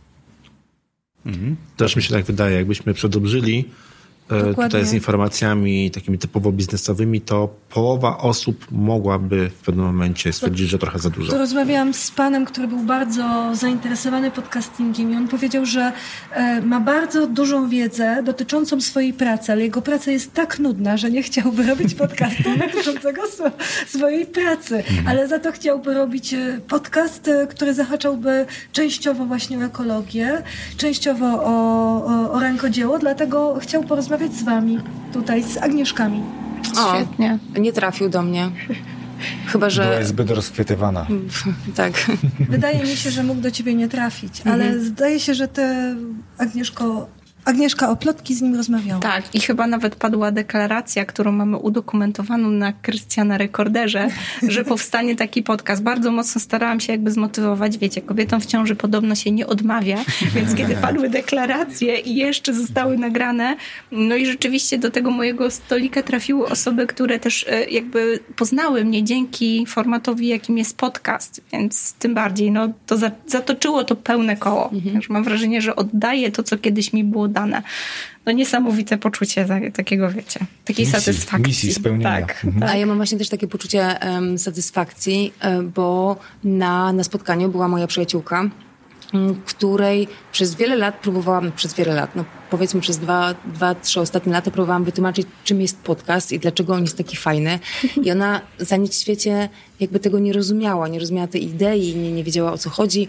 Mhm. 1.26 1.56
Też 1.76 1.96
mi 1.96 2.02
się 2.02 2.14
tak 2.14 2.24
wydaje, 2.24 2.56
jakbyśmy 2.56 2.94
przedobrzyli 2.94 3.64
Dokładnie. 4.28 4.64
tutaj 4.64 4.86
z 4.86 4.92
informacjami 4.92 5.90
takimi 5.90 6.18
typowo 6.18 6.52
biznesowymi, 6.52 7.20
to 7.20 7.48
połowa 7.70 8.18
osób 8.18 8.66
mogłaby 8.70 9.50
w 9.50 9.64
pewnym 9.64 9.86
momencie 9.86 10.32
stwierdzić, 10.32 10.68
że 10.68 10.78
trochę 10.78 10.98
za 10.98 11.10
dużo. 11.10 11.32
To 11.32 11.38
rozmawiałam 11.38 11.94
z 11.94 12.10
panem, 12.10 12.44
który 12.44 12.68
był 12.68 12.78
bardzo 12.78 13.50
zainteresowany 13.52 14.30
podcastingiem 14.30 15.12
i 15.12 15.16
on 15.16 15.28
powiedział, 15.28 15.66
że 15.66 15.92
e, 16.32 16.60
ma 16.60 16.80
bardzo 16.80 17.26
dużą 17.26 17.68
wiedzę 17.68 18.22
dotyczącą 18.22 18.80
swojej 18.80 19.12
pracy, 19.12 19.52
ale 19.52 19.62
jego 19.62 19.82
praca 19.82 20.10
jest 20.10 20.34
tak 20.34 20.58
nudna, 20.58 20.96
że 20.96 21.10
nie 21.10 21.22
chciałby 21.22 21.66
robić 21.66 21.94
podcastu 21.94 22.56
dotyczącego 22.66 23.22
swojej 23.86 24.26
pracy, 24.26 24.76
mhm. 24.76 25.08
ale 25.08 25.28
za 25.28 25.38
to 25.38 25.52
chciałby 25.52 25.94
robić 25.94 26.34
e, 26.34 26.60
podcast, 26.68 27.30
który 27.50 27.74
zahaczałby 27.74 28.46
częściowo 28.72 29.26
właśnie 29.26 29.58
o 29.58 29.62
ekologię, 29.62 30.42
częściowo 30.76 31.26
o, 31.26 31.52
o, 32.04 32.32
o 32.32 32.40
rękodzieło, 32.40 32.98
dlatego 32.98 33.58
chciał 33.60 33.84
porozmawiać 33.84 34.17
porozmawiać 34.18 34.32
z 34.32 34.42
wami 34.42 34.78
tutaj, 35.12 35.42
z 35.42 35.56
Agnieszkami. 35.56 36.22
O, 36.76 36.94
Świetnie. 36.94 37.38
Nie 37.58 37.72
trafił 37.72 38.08
do 38.08 38.22
mnie. 38.22 38.50
Chyba, 39.46 39.70
że. 39.70 39.82
Była 39.82 40.04
zbyt 40.04 40.30
rozchwytywana. 40.30 41.06
tak. 41.76 41.92
Wydaje 42.48 42.80
mi 42.80 42.96
się, 42.96 43.10
że 43.10 43.22
mógł 43.22 43.40
do 43.40 43.50
ciebie 43.50 43.74
nie 43.74 43.88
trafić, 43.88 44.42
ale 44.44 44.64
mhm. 44.64 44.84
zdaje 44.84 45.20
się, 45.20 45.34
że 45.34 45.48
ty, 45.48 45.62
Agnieszko, 46.38 47.08
Agnieszka 47.48 47.90
o 47.90 47.96
plotki 47.96 48.34
z 48.34 48.42
nim 48.42 48.54
rozmawiała. 48.54 49.00
Tak, 49.00 49.34
i 49.34 49.40
chyba 49.40 49.66
nawet 49.66 49.96
padła 49.96 50.30
deklaracja, 50.30 51.04
którą 51.04 51.32
mamy 51.32 51.56
udokumentowaną 51.56 52.50
na 52.50 52.72
Krystiana 52.72 53.38
Rekorderze, 53.38 54.08
że 54.48 54.64
powstanie 54.64 55.16
taki 55.16 55.42
podcast. 55.42 55.82
Bardzo 55.82 56.12
mocno 56.12 56.40
starałam 56.40 56.80
się 56.80 56.92
jakby 56.92 57.10
zmotywować. 57.10 57.78
Wiecie, 57.78 58.02
kobietom 58.02 58.40
w 58.40 58.46
ciąży 58.46 58.76
podobno 58.76 59.14
się 59.14 59.30
nie 59.30 59.46
odmawia, 59.46 59.96
więc 60.34 60.54
kiedy 60.54 60.74
padły 60.74 61.10
deklaracje 61.10 61.98
i 61.98 62.16
jeszcze 62.16 62.54
zostały 62.54 62.98
nagrane, 62.98 63.56
no 63.92 64.16
i 64.16 64.26
rzeczywiście 64.26 64.78
do 64.78 64.90
tego 64.90 65.10
mojego 65.10 65.50
stolika 65.50 66.02
trafiły 66.02 66.46
osoby, 66.46 66.86
które 66.86 67.18
też 67.18 67.46
e, 67.48 67.64
jakby 67.64 68.18
poznały 68.36 68.84
mnie 68.84 69.04
dzięki 69.04 69.66
formatowi, 69.66 70.28
jakim 70.28 70.58
jest 70.58 70.76
podcast, 70.76 71.40
więc 71.52 71.92
tym 71.92 72.14
bardziej, 72.14 72.50
no 72.50 72.72
to 72.86 72.96
zatoczyło 73.26 73.84
to 73.84 73.96
pełne 73.96 74.36
koło. 74.36 74.70
Mhm. 74.72 75.00
Mam 75.08 75.24
wrażenie, 75.24 75.62
że 75.62 75.76
oddaję 75.76 76.32
to, 76.32 76.42
co 76.42 76.58
kiedyś 76.58 76.92
mi 76.92 77.04
było 77.04 77.28
dane. 77.28 77.37
No 78.26 78.32
niesamowite 78.32 78.98
poczucie 78.98 79.46
takiego, 79.74 80.10
wiecie, 80.10 80.40
takiej 80.64 80.86
misji, 80.86 81.00
satysfakcji. 81.00 81.48
Misji 81.48 81.74
spełnienia. 81.74 82.20
Tak, 82.20 82.44
mhm. 82.44 82.60
tak. 82.60 82.70
A 82.70 82.76
ja 82.76 82.86
mam 82.86 82.96
właśnie 82.96 83.18
też 83.18 83.28
takie 83.28 83.48
poczucie 83.48 83.96
um, 84.06 84.38
satysfakcji, 84.38 85.32
um, 85.44 85.70
bo 85.70 86.16
na, 86.44 86.92
na 86.92 87.04
spotkaniu 87.04 87.48
była 87.48 87.68
moja 87.68 87.86
przyjaciółka, 87.86 88.50
której 89.46 90.08
przez 90.32 90.54
wiele 90.54 90.76
lat 90.76 90.98
próbowałam, 91.00 91.52
przez 91.52 91.74
wiele 91.74 91.94
lat, 91.94 92.16
no 92.16 92.24
powiedzmy 92.50 92.80
przez 92.80 92.98
dwa, 92.98 93.34
dwa, 93.44 93.74
trzy 93.74 94.00
ostatnie 94.00 94.32
lata 94.32 94.50
próbowałam 94.50 94.84
wytłumaczyć, 94.84 95.26
czym 95.44 95.60
jest 95.60 95.78
podcast 95.78 96.32
i 96.32 96.38
dlaczego 96.38 96.74
on 96.74 96.82
jest 96.82 96.96
taki 96.96 97.16
fajny. 97.16 97.58
I 98.02 98.10
ona 98.10 98.40
za 98.58 98.76
nic 98.76 98.96
w 98.96 99.00
świecie 99.00 99.48
jakby 99.80 100.00
tego 100.00 100.18
nie 100.18 100.32
rozumiała, 100.32 100.88
nie 100.88 100.98
rozumiała 100.98 101.26
tej 101.26 101.44
idei, 101.44 101.96
nie, 101.96 102.12
nie 102.12 102.24
wiedziała 102.24 102.52
o 102.52 102.58
co 102.58 102.70
chodzi, 102.70 103.08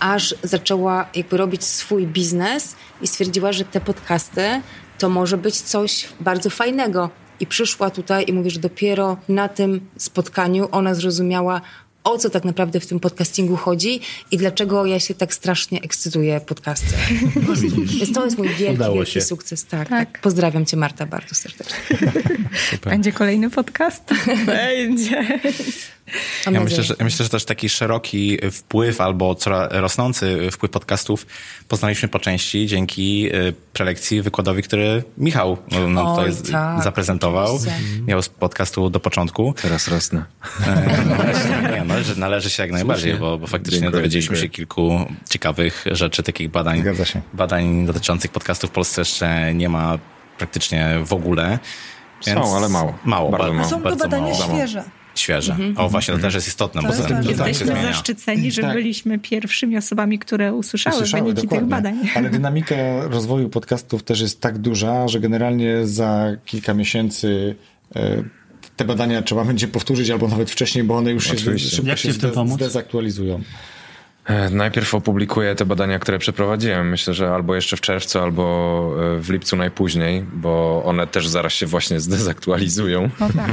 aż 0.00 0.34
zaczęła 0.42 1.08
jakby 1.14 1.36
robić 1.36 1.64
swój 1.64 2.06
biznes 2.06 2.76
i 3.02 3.06
stwierdziła, 3.06 3.52
że 3.52 3.64
te 3.64 3.80
podcasty 3.80 4.42
to 4.98 5.08
może 5.08 5.38
być 5.38 5.60
coś 5.60 6.08
bardzo 6.20 6.50
fajnego. 6.50 7.10
I 7.40 7.46
przyszła 7.46 7.90
tutaj 7.90 8.24
i 8.28 8.32
mówi, 8.32 8.50
że 8.50 8.60
dopiero 8.60 9.16
na 9.28 9.48
tym 9.48 9.80
spotkaniu 9.96 10.68
ona 10.72 10.94
zrozumiała, 10.94 11.60
o 12.04 12.18
co 12.18 12.30
tak 12.30 12.44
naprawdę 12.44 12.80
w 12.80 12.86
tym 12.86 13.00
podcastingu 13.00 13.56
chodzi 13.56 14.00
i 14.30 14.36
dlaczego 14.36 14.86
ja 14.86 15.00
się 15.00 15.14
tak 15.14 15.34
strasznie 15.34 15.82
ekscytuję 15.82 16.40
podcastem. 16.40 16.98
Więc 17.86 18.12
to 18.12 18.24
jest 18.24 18.38
mój 18.38 18.48
wielki, 18.48 18.84
wielki 18.94 19.20
sukces. 19.20 19.64
Tak, 19.64 19.88
tak. 19.88 20.12
tak, 20.12 20.20
Pozdrawiam 20.20 20.66
cię 20.66 20.76
Marta 20.76 21.06
bardzo 21.06 21.34
serdecznie. 21.34 21.76
Super. 22.70 22.92
Będzie 22.92 23.12
kolejny 23.12 23.50
podcast? 23.50 24.04
Będzie. 24.46 25.40
Ja 26.52 26.60
myślę, 26.60 26.82
że, 26.82 26.94
ja 26.98 27.04
myślę, 27.04 27.24
że 27.24 27.30
też 27.30 27.44
taki 27.44 27.68
szeroki 27.68 28.38
wpływ 28.52 29.00
albo 29.00 29.34
coraz 29.34 29.68
rosnący 29.72 30.50
wpływ 30.50 30.72
podcastów 30.72 31.26
poznaliśmy 31.68 32.08
po 32.08 32.18
części 32.18 32.66
dzięki 32.66 33.34
y, 33.34 33.54
prelekcji, 33.72 34.22
wykładowi, 34.22 34.62
który 34.62 35.02
Michał 35.18 35.58
no, 35.70 35.88
no 35.88 36.16
to 36.16 36.26
jest, 36.26 36.52
tak, 36.52 36.82
zaprezentował. 36.82 37.56
Oczywiście. 37.56 38.02
Miał 38.06 38.22
z 38.22 38.28
podcastu 38.28 38.90
do 38.90 39.00
początku. 39.00 39.54
Teraz 39.62 39.88
rosnę. 39.88 40.24
no, 40.66 41.70
nie, 41.70 41.84
no, 41.84 42.02
że 42.02 42.14
należy 42.16 42.50
się 42.50 42.62
jak 42.62 42.72
najbardziej, 42.72 43.14
bo, 43.14 43.38
bo 43.38 43.46
faktycznie 43.46 43.80
dziękuję, 43.80 44.02
dowiedzieliśmy 44.02 44.36
dziękuję. 44.36 44.50
się 44.50 44.56
kilku 44.56 45.06
ciekawych 45.30 45.84
rzeczy, 45.92 46.22
takich 46.22 46.50
badań, 46.50 46.84
badań 47.32 47.86
dotyczących 47.86 48.30
podcastów 48.30 48.70
w 48.70 48.72
Polsce 48.72 49.00
jeszcze 49.00 49.54
nie 49.54 49.68
ma 49.68 49.98
praktycznie 50.38 50.98
w 51.04 51.12
ogóle. 51.12 51.58
Są, 52.20 52.56
ale 52.56 52.68
mało. 52.68 52.98
Mało, 53.04 53.30
bardzo, 53.30 53.52
mało. 53.52 53.68
Są 53.68 53.82
to 53.82 53.96
badania 53.96 54.32
mało. 54.32 54.54
świeże 54.54 54.97
świeże. 55.18 55.52
Mhm. 55.52 55.78
O, 55.78 55.88
właśnie, 55.88 56.14
to 56.14 56.20
też 56.20 56.34
jest 56.34 56.48
istotne, 56.48 56.82
to 56.82 56.88
bo 56.88 56.94
to, 56.94 57.08
to 57.08 57.48
jesteśmy 57.48 57.66
tak 57.66 57.82
zaszczyceni, 57.82 58.52
że 58.52 58.62
tak. 58.62 58.72
byliśmy 58.72 59.18
pierwszymi 59.18 59.76
osobami, 59.76 60.18
które 60.18 60.54
usłyszały, 60.54 60.96
usłyszały 60.96 61.22
wyniki 61.22 61.42
dokładnie. 61.42 61.58
tych 61.60 61.68
badań. 61.68 62.08
Ale 62.14 62.30
dynamika 62.30 62.74
rozwoju 63.02 63.48
podcastów 63.48 64.02
też 64.02 64.20
jest 64.20 64.40
tak 64.40 64.58
duża, 64.58 65.08
że 65.08 65.20
generalnie 65.20 65.86
za 65.86 66.36
kilka 66.44 66.74
miesięcy 66.74 67.56
e, 67.96 68.22
te 68.76 68.84
badania 68.84 69.22
trzeba 69.22 69.44
będzie 69.44 69.68
powtórzyć, 69.68 70.10
albo 70.10 70.28
nawet 70.28 70.50
wcześniej, 70.50 70.84
bo 70.84 70.96
one 70.96 71.12
już 71.12 71.30
Oczywiście. 71.30 71.70
się 71.70 71.76
szybko 71.76 71.88
Jak 71.88 71.98
się 71.98 72.12
zdezaktualizują. 72.54 73.42
E, 74.28 74.50
najpierw 74.50 74.94
opublikuję 74.94 75.54
te 75.54 75.66
badania, 75.66 75.98
które 75.98 76.18
przeprowadziłem. 76.18 76.88
Myślę, 76.90 77.14
że 77.14 77.30
albo 77.30 77.54
jeszcze 77.54 77.76
w 77.76 77.80
czerwcu, 77.80 78.18
albo 78.18 78.94
e, 79.16 79.20
w 79.20 79.30
lipcu 79.30 79.56
najpóźniej, 79.56 80.24
bo 80.32 80.82
one 80.84 81.06
też 81.06 81.28
zaraz 81.28 81.52
się 81.52 81.66
właśnie 81.66 82.00
zdezaktualizują. 82.08 83.10
No 83.20 83.28
tak. 83.36 83.50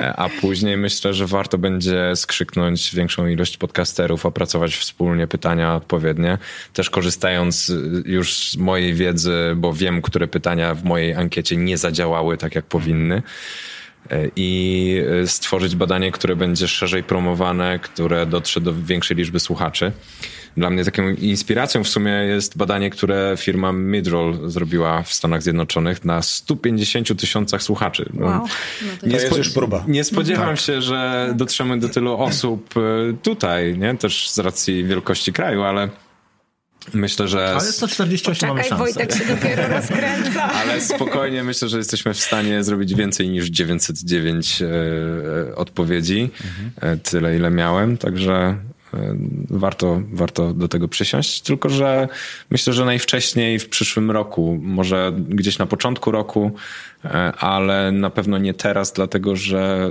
E, 0.00 0.16
a 0.16 0.28
później 0.28 0.76
myślę, 0.76 1.14
że 1.14 1.26
warto 1.26 1.58
będzie 1.58 2.16
skrzyknąć 2.16 2.94
większą 2.94 3.26
ilość 3.26 3.56
podcasterów, 3.56 4.26
opracować 4.26 4.76
wspólnie 4.76 5.26
pytania 5.26 5.74
odpowiednie. 5.74 6.38
Też 6.72 6.90
korzystając 6.90 7.72
już 8.04 8.50
z 8.50 8.56
mojej 8.56 8.94
wiedzy, 8.94 9.52
bo 9.56 9.72
wiem, 9.72 10.02
które 10.02 10.28
pytania 10.28 10.74
w 10.74 10.84
mojej 10.84 11.14
ankiecie 11.14 11.56
nie 11.56 11.78
zadziałały 11.78 12.36
tak, 12.36 12.54
jak 12.54 12.64
powinny 12.64 13.22
i 14.36 15.02
stworzyć 15.26 15.76
badanie, 15.76 16.12
które 16.12 16.36
będzie 16.36 16.68
szerzej 16.68 17.02
promowane, 17.02 17.78
które 17.78 18.26
dotrze 18.26 18.60
do 18.60 18.74
większej 18.74 19.16
liczby 19.16 19.40
słuchaczy. 19.40 19.92
Dla 20.56 20.70
mnie 20.70 20.84
taką 20.84 21.08
inspiracją 21.08 21.84
w 21.84 21.88
sumie 21.88 22.10
jest 22.10 22.56
badanie, 22.56 22.90
które 22.90 23.34
firma 23.38 23.72
Midroll 23.72 24.50
zrobiła 24.50 25.02
w 25.02 25.12
Stanach 25.12 25.42
Zjednoczonych 25.42 26.04
na 26.04 26.22
150 26.22 27.20
tysiącach 27.20 27.62
słuchaczy. 27.62 28.08
No, 28.14 28.26
wow. 28.26 28.46
No 28.82 28.88
to 29.00 29.06
nie, 29.06 29.14
jest 29.14 29.36
już 29.36 29.50
próba. 29.50 29.84
nie 29.88 30.04
spodziewam 30.04 30.48
tak. 30.48 30.60
się, 30.60 30.82
że 30.82 31.32
dotrzemy 31.36 31.78
do 31.78 31.88
tylu 31.88 32.16
osób 32.16 32.74
e, 32.76 33.12
tutaj, 33.22 33.78
nie? 33.78 33.96
też 33.96 34.30
z 34.30 34.38
racji 34.38 34.84
wielkości 34.84 35.32
kraju, 35.32 35.62
ale 35.62 35.88
Myślę, 36.94 37.28
że. 37.28 37.50
Ale 37.50 37.60
148 37.60 38.48
mamy 38.48 38.62
szansę. 38.62 38.76
Wojtek 38.76 39.14
się 39.14 39.24
dopiero 39.24 39.68
rozkręca. 39.68 40.52
Ale 40.60 40.80
spokojnie 40.80 41.44
myślę, 41.44 41.68
że 41.68 41.78
jesteśmy 41.78 42.14
w 42.14 42.20
stanie 42.20 42.64
zrobić 42.64 42.94
więcej 42.94 43.28
niż 43.28 43.46
909 43.46 44.62
e, 44.62 44.66
odpowiedzi. 45.56 46.30
Mhm. 46.44 46.70
E, 46.80 46.96
tyle, 46.96 47.36
ile 47.36 47.50
miałem. 47.50 47.96
Także 47.98 48.32
e, 48.94 49.16
warto, 49.50 50.02
warto 50.12 50.52
do 50.52 50.68
tego 50.68 50.88
przysiąść. 50.88 51.40
Tylko, 51.40 51.68
że 51.68 52.08
myślę, 52.50 52.72
że 52.72 52.84
najwcześniej 52.84 53.58
w 53.58 53.68
przyszłym 53.68 54.10
roku, 54.10 54.58
może 54.62 55.12
gdzieś 55.28 55.58
na 55.58 55.66
początku 55.66 56.10
roku, 56.10 56.52
ale 57.38 57.92
na 57.92 58.10
pewno 58.10 58.38
nie 58.38 58.54
teraz, 58.54 58.92
dlatego 58.92 59.36
że 59.36 59.90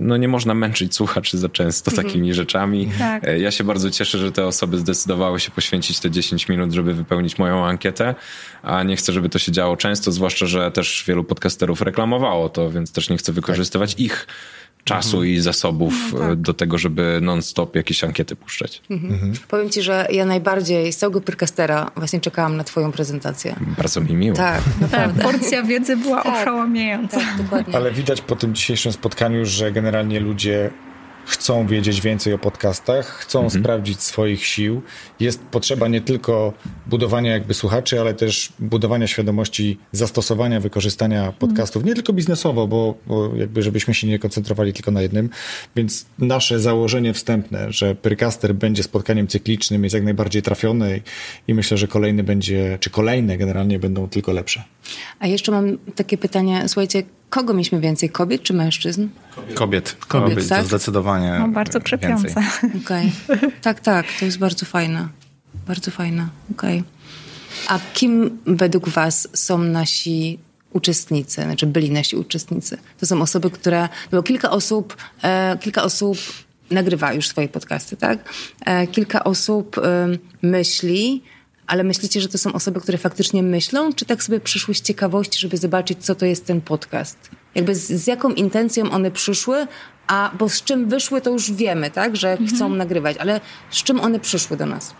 no 0.00 0.16
nie 0.16 0.28
można 0.28 0.54
męczyć 0.54 0.94
słuchaczy 0.94 1.38
za 1.38 1.48
często 1.48 1.90
mhm. 1.90 2.08
takimi 2.08 2.34
rzeczami. 2.34 2.90
Tak. 2.98 3.28
E, 3.28 3.38
ja 3.38 3.50
się 3.50 3.64
bardzo 3.64 3.90
cieszę, 3.90 4.18
że 4.18 4.32
te 4.32 4.46
osoby 4.46 4.78
zdecydowały 4.78 5.40
się 5.40 5.50
poświęcić 5.50 6.00
te 6.00 6.10
10 6.10 6.48
minut, 6.48 6.72
żeby 6.72 6.94
wypełnić 6.94 7.38
moją 7.38 7.66
ankietę, 7.66 8.14
a 8.62 8.82
nie 8.82 8.96
chcę, 8.96 9.12
żeby 9.12 9.28
to 9.28 9.38
się 9.38 9.52
działo 9.52 9.76
często, 9.76 10.12
zwłaszcza, 10.12 10.46
że 10.46 10.70
też 10.70 11.04
wielu 11.06 11.24
podcasterów 11.24 11.82
reklamowało 11.82 12.48
to, 12.48 12.70
więc 12.70 12.92
też 12.92 13.10
nie 13.10 13.16
chcę 13.16 13.32
wykorzystywać 13.32 13.94
tak. 13.94 14.00
ich 14.00 14.26
czasu 14.84 15.16
mhm. 15.16 15.34
i 15.34 15.40
zasobów 15.40 15.94
no 16.12 16.18
tak. 16.18 16.36
do 16.36 16.54
tego, 16.54 16.78
żeby 16.78 17.18
non-stop 17.22 17.76
jakieś 17.76 18.04
ankiety 18.04 18.36
puszczać. 18.36 18.82
Mhm. 18.90 19.12
Mhm. 19.12 19.32
Powiem 19.48 19.70
ci, 19.70 19.82
że 19.82 20.06
ja 20.12 20.24
najbardziej 20.24 20.92
z 20.92 20.96
całego 20.96 21.20
Pyrkastera 21.20 21.90
właśnie 21.96 22.20
czekałam 22.20 22.56
na 22.56 22.64
twoją 22.64 22.92
prezentację. 22.92 23.56
Bardzo 23.78 24.00
mi 24.00 24.14
miło. 24.14 24.36
Tak, 24.36 24.62
naprawdę. 24.80 25.22
Tak, 25.22 25.32
porcja 25.32 25.62
wiedzy 25.62 25.96
była 25.96 26.22
tak, 26.22 26.42
oszałamiająca. 26.42 27.16
Tak, 27.16 27.42
dokładnie. 27.42 27.74
Ale 27.74 27.92
widać 27.92 28.20
po 28.20 28.36
tym 28.36 28.54
dzisiejszym 28.54 28.92
spotkaniu, 28.92 29.44
że 29.44 29.72
generalnie 29.72 30.20
ludzie 30.20 30.70
chcą 31.26 31.66
wiedzieć 31.66 32.00
więcej 32.00 32.32
o 32.32 32.38
podcastach, 32.38 33.06
chcą 33.06 33.42
mhm. 33.44 33.62
sprawdzić 33.62 34.02
swoich 34.02 34.44
sił. 34.44 34.82
Jest 35.20 35.40
potrzeba 35.42 35.88
nie 35.88 36.00
tylko 36.00 36.52
budowania 36.86 37.32
jakby 37.32 37.54
słuchaczy, 37.54 38.00
ale 38.00 38.14
też 38.14 38.52
budowania 38.58 39.06
świadomości 39.06 39.78
zastosowania, 39.92 40.60
wykorzystania 40.60 41.32
podcastów, 41.32 41.84
nie 41.84 41.94
tylko 41.94 42.12
biznesowo, 42.12 42.66
bo, 42.66 42.94
bo 43.06 43.36
jakby 43.36 43.62
żebyśmy 43.62 43.94
się 43.94 44.06
nie 44.06 44.18
koncentrowali 44.18 44.72
tylko 44.72 44.90
na 44.90 45.02
jednym. 45.02 45.30
Więc 45.76 46.06
nasze 46.18 46.60
założenie 46.60 47.14
wstępne, 47.14 47.72
że 47.72 47.94
Pyrcaster 47.94 48.54
będzie 48.54 48.82
spotkaniem 48.82 49.26
cyklicznym 49.26 49.84
jest 49.84 49.94
jak 49.94 50.04
najbardziej 50.04 50.42
trafione 50.42 50.96
i, 50.96 51.00
i 51.48 51.54
myślę, 51.54 51.76
że 51.76 51.88
kolejny 51.88 52.22
będzie, 52.22 52.78
czy 52.80 52.90
kolejne 52.90 53.38
generalnie 53.38 53.78
będą 53.78 54.08
tylko 54.08 54.32
lepsze. 54.32 54.64
A 55.18 55.26
jeszcze 55.26 55.52
mam 55.52 55.78
takie 55.94 56.18
pytanie, 56.18 56.64
słuchajcie, 56.66 57.02
Kogo 57.30 57.54
mieliśmy 57.54 57.80
więcej, 57.80 58.10
kobiet 58.10 58.42
czy 58.42 58.54
mężczyzn? 58.54 59.08
Kobiet. 59.34 59.54
Kobiet, 59.54 59.96
kobiet, 60.08 60.34
kobiet 60.34 60.48
tak? 60.48 60.60
to 60.60 60.66
zdecydowanie 60.66 61.36
no, 61.38 61.48
bardzo 61.48 61.80
krzepiące. 61.80 62.42
Okej. 62.84 63.12
Okay. 63.28 63.50
Tak, 63.62 63.80
tak, 63.80 64.06
to 64.18 64.24
jest 64.24 64.38
bardzo 64.38 64.66
fajne. 64.66 65.08
Bardzo 65.66 65.90
fajne, 65.90 66.28
okej. 66.50 66.78
Okay. 66.78 66.90
A 67.68 67.78
kim 67.94 68.38
według 68.46 68.88
was 68.88 69.28
są 69.32 69.58
nasi 69.58 70.38
uczestnicy, 70.72 71.42
znaczy 71.42 71.66
byli 71.66 71.90
nasi 71.90 72.16
uczestnicy? 72.16 72.78
To 73.00 73.06
są 73.06 73.22
osoby, 73.22 73.50
które, 73.50 73.88
było 74.10 74.22
kilka 74.22 74.50
osób, 74.50 74.96
e, 75.22 75.58
kilka 75.60 75.82
osób 75.82 76.18
nagrywa 76.70 77.12
już 77.12 77.28
swoje 77.28 77.48
podcasty, 77.48 77.96
tak? 77.96 78.18
E, 78.66 78.86
kilka 78.86 79.24
osób 79.24 79.78
e, 79.78 80.08
myśli, 80.42 81.22
ale 81.70 81.84
myślicie, 81.84 82.20
że 82.20 82.28
to 82.28 82.38
są 82.38 82.52
osoby, 82.52 82.80
które 82.80 82.98
faktycznie 82.98 83.42
myślą, 83.42 83.92
czy 83.92 84.04
tak 84.04 84.22
sobie 84.22 84.40
przyszły 84.40 84.74
z 84.74 84.80
ciekawości, 84.80 85.40
żeby 85.40 85.56
zobaczyć, 85.56 86.04
co 86.04 86.14
to 86.14 86.26
jest 86.26 86.46
ten 86.46 86.60
podcast? 86.60 87.30
Jakby 87.54 87.74
z, 87.74 87.86
z 87.86 88.06
jaką 88.06 88.30
intencją 88.30 88.90
one 88.90 89.10
przyszły, 89.10 89.66
a 90.06 90.30
bo 90.38 90.48
z 90.48 90.62
czym 90.62 90.88
wyszły, 90.88 91.20
to 91.20 91.30
już 91.30 91.52
wiemy, 91.52 91.90
tak, 91.90 92.16
że 92.16 92.30
mhm. 92.30 92.50
chcą 92.50 92.68
nagrywać, 92.68 93.16
ale 93.16 93.40
z 93.70 93.82
czym 93.82 94.00
one 94.00 94.20
przyszły 94.20 94.56
do 94.56 94.66
nas? 94.66 94.94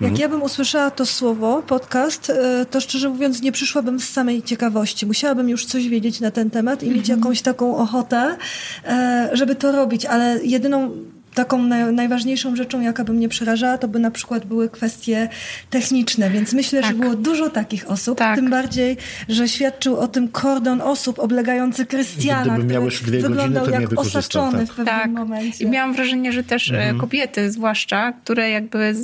Jak 0.00 0.10
mhm. 0.10 0.20
ja 0.20 0.28
bym 0.28 0.42
usłyszała 0.42 0.90
to 0.90 1.06
słowo, 1.06 1.62
podcast, 1.62 2.30
e, 2.30 2.66
to 2.70 2.80
szczerze 2.80 3.08
mówiąc 3.08 3.42
nie 3.42 3.52
przyszłabym 3.52 4.00
z 4.00 4.08
samej 4.08 4.42
ciekawości. 4.42 5.06
Musiałabym 5.06 5.48
już 5.48 5.64
coś 5.66 5.88
wiedzieć 5.88 6.20
na 6.20 6.30
ten 6.30 6.50
temat 6.50 6.82
i 6.82 6.86
mieć 6.86 7.10
mhm. 7.10 7.18
jakąś 7.18 7.42
taką 7.42 7.76
ochotę, 7.76 8.36
e, 8.84 9.30
żeby 9.32 9.54
to 9.54 9.72
robić, 9.72 10.04
ale 10.04 10.40
jedyną 10.44 10.90
taką 11.36 11.58
najważniejszą 11.92 12.56
rzeczą, 12.56 12.80
jaka 12.80 13.04
by 13.04 13.12
mnie 13.12 13.28
przerażała, 13.28 13.78
to 13.78 13.88
by 13.88 13.98
na 13.98 14.10
przykład 14.10 14.46
były 14.46 14.68
kwestie 14.68 15.28
techniczne, 15.70 16.30
więc 16.30 16.52
myślę, 16.52 16.80
tak. 16.80 16.90
że 16.90 16.96
było 16.96 17.14
dużo 17.14 17.50
takich 17.50 17.90
osób, 17.90 18.18
tak. 18.18 18.36
tym 18.36 18.50
bardziej, 18.50 18.96
że 19.28 19.48
świadczył 19.48 19.96
o 19.96 20.08
tym 20.08 20.28
kordon 20.28 20.80
osób 20.80 21.18
oblegający 21.18 21.86
Krystiana, 21.86 22.58
dwie 22.58 22.80
wyglądał 23.20 23.64
godziny, 23.64 23.82
jak 23.82 23.98
osaczony 24.00 24.58
tak. 24.58 24.66
w 24.66 24.76
pewnym 24.76 24.86
tak. 24.86 25.10
momencie. 25.10 25.64
I 25.64 25.68
miałam 25.68 25.94
wrażenie, 25.94 26.32
że 26.32 26.42
też 26.44 26.70
e, 26.70 26.74
mhm. 26.74 26.98
kobiety 26.98 27.52
zwłaszcza, 27.52 28.12
które 28.12 28.50
jakby 28.50 28.94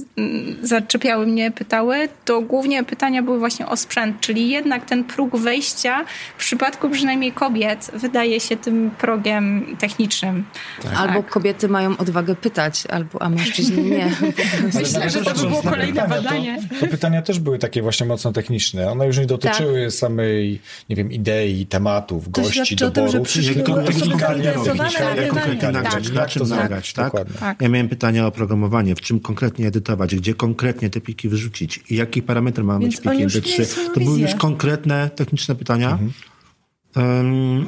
zaczepiały 0.63 1.27
mnie, 1.27 1.51
pytały, 1.51 2.09
to 2.25 2.41
głównie 2.41 2.85
pytania 2.85 3.23
były 3.23 3.39
właśnie 3.39 3.67
o 3.67 3.77
sprzęt, 3.77 4.21
czyli 4.21 4.49
jednak 4.49 4.85
ten 4.85 5.05
próg 5.05 5.37
wejścia 5.37 6.05
w 6.37 6.39
przypadku 6.39 6.91
przynajmniej 6.91 7.33
kobiet 7.33 7.91
wydaje 7.95 8.41
się 8.41 8.57
tym 8.57 8.91
progiem 8.99 9.77
technicznym. 9.79 10.45
Tak. 10.83 10.93
Albo 10.97 11.23
kobiety 11.23 11.69
mają 11.69 11.97
odwagę 11.97 12.22
odwagę 12.23 12.41
pytać, 12.41 12.87
albo, 12.87 13.23
a 13.23 13.29
mężczyźni 13.29 13.83
nie. 13.85 14.13
Myślę, 14.75 15.11
że 15.11 15.23
to 15.23 15.35
by 15.35 15.49
było 15.49 15.63
kolejne 15.63 16.03
pytania, 16.03 16.23
badanie. 16.23 16.63
To, 16.69 16.87
to, 16.87 16.87
pytania 16.87 17.23
też 17.23 17.39
były 17.39 17.59
takie 17.59 17.83
właśnie 17.83 18.07
mocno 18.07 18.33
techniczne. 18.33 18.91
One 18.91 19.07
już 19.07 19.19
nie 19.19 19.27
dotyczyły 19.27 19.85
tak. 19.85 19.93
samej, 19.93 20.61
nie 20.89 20.97
wiem, 20.97 21.13
idei, 21.13 21.67
tematów, 21.67 22.25
to 22.25 22.31
gości, 22.31 22.77
doboru. 22.77 23.07
To 23.07 23.11
znaczy 23.11 23.55
tylko 23.55 23.75
konkretnie 23.75 25.73
nagrać, 25.73 26.11
na 26.11 26.27
czym 26.27 26.49
nagrać, 26.49 26.93
tak? 26.93 27.13
Ja 27.61 27.69
miałem 27.69 27.89
pytania 27.89 28.27
o 28.27 28.31
programowanie, 28.31 28.95
w 28.95 29.01
czym 29.01 29.21
konkretnie 29.21 29.67
edytować, 29.67 30.17
gdzie 30.17 30.35
konkretnie 30.35 30.91
te 30.91 31.01
pliki 31.01 31.29
wyrzucić 31.29 31.81
i 31.91 31.97
jaki 31.97 32.23
parametr 32.23 32.65
ma 32.65 32.79
być 32.79 33.01
plikiem 33.01 33.29
B3. 33.29 33.77
To 33.95 34.01
były 34.01 34.21
już 34.21 34.35
konkretne 34.35 35.11
techniczne 35.11 35.55
pytania. 35.55 35.91
Mhm. 35.91 36.13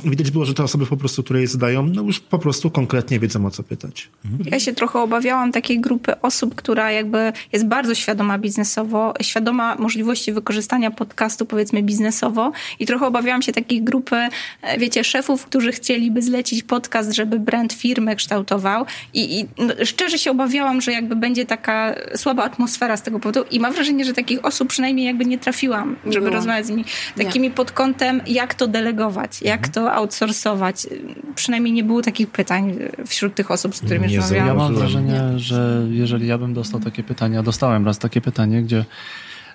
Widać 0.05 0.31
było, 0.31 0.45
że 0.45 0.55
te 0.55 0.63
osoby 0.63 0.87
po 0.87 0.97
prostu, 0.97 1.23
które 1.23 1.41
je 1.41 1.47
zadają, 1.47 1.83
no 1.83 2.03
już 2.03 2.21
po 2.21 2.39
prostu 2.39 2.71
konkretnie 2.71 3.21
wiedzą 3.21 3.47
o 3.47 3.51
co 3.51 3.63
pytać. 3.63 4.09
Mhm. 4.25 4.51
Ja 4.53 4.61
się 4.61 4.73
trochę 4.73 4.99
obawiałam 4.99 5.53
takiej 5.53 5.81
grupy 5.81 6.21
osób, 6.21 6.55
która 6.55 6.93
jakby 6.93 7.33
jest 7.53 7.67
bardzo 7.67 7.95
świadoma 7.95 8.39
biznesowo, 8.39 9.15
świadoma 9.23 9.77
możliwości 9.77 10.33
wykorzystania 10.33 10.91
podcastu 10.91 11.47
powiedzmy 11.47 11.83
biznesowo 11.83 12.53
i 12.79 12.87
trochę 12.87 13.07
obawiałam 13.07 13.43
się 13.43 13.53
takiej 13.53 13.83
grupy, 13.83 14.17
e, 14.63 14.79
wiecie, 14.79 15.05
szefów, 15.05 15.47
którzy 15.47 15.73
chcieliby 15.73 16.23
zlecić 16.23 16.63
podcast, 16.63 17.13
żeby 17.13 17.39
brand 17.39 17.73
firmy 17.73 18.17
kształtował 18.17 18.87
i, 19.15 19.41
i 19.41 19.47
no, 19.59 19.75
szczerze 19.85 20.19
się 20.19 20.31
obawiałam, 20.31 20.81
że 20.81 20.93
jakby 20.93 21.17
będzie 21.17 21.47
taka 21.47 21.95
słaba 22.17 22.45
atmosfera 22.45 22.97
z 22.97 23.03
tego 23.03 23.21
powodu 23.21 23.45
i 23.51 23.61
mam 23.61 23.73
wrażenie, 23.73 24.05
że 24.05 24.13
takich 24.13 24.45
osób 24.45 24.69
przynajmniej 24.69 25.07
jakby 25.07 25.25
nie 25.25 25.39
trafiłam, 25.39 25.97
żeby 26.07 26.31
rozmawiać 26.31 26.67
z 26.67 26.71
nimi 26.71 26.85
takimi 27.17 27.49
nie. 27.49 27.55
pod 27.55 27.73
kątem, 27.73 28.21
jak 28.27 28.55
to 28.55 28.67
delegować 28.67 29.14
jak 29.43 29.69
to 29.69 29.93
outsourcować. 29.93 30.87
Przynajmniej 31.35 31.73
nie 31.73 31.85
było 31.85 32.03
takich 32.03 32.31
pytań 32.31 32.79
wśród 33.07 33.35
tych 33.35 33.51
osób, 33.51 33.77
z 33.77 33.81
którymi 33.81 34.09
nie 34.09 34.17
rozmawiałam. 34.17 34.49
Ja 34.49 34.55
mam 34.55 34.75
wrażenie, 34.75 35.21
że 35.37 35.87
jeżeli 35.91 36.27
ja 36.27 36.39
bym 36.39 36.55
dostał 36.55 36.81
takie 36.81 37.03
pytania, 37.03 37.43
dostałem 37.43 37.87
raz 37.87 37.99
takie 37.99 38.21
pytanie, 38.21 38.63
gdzie 38.63 38.85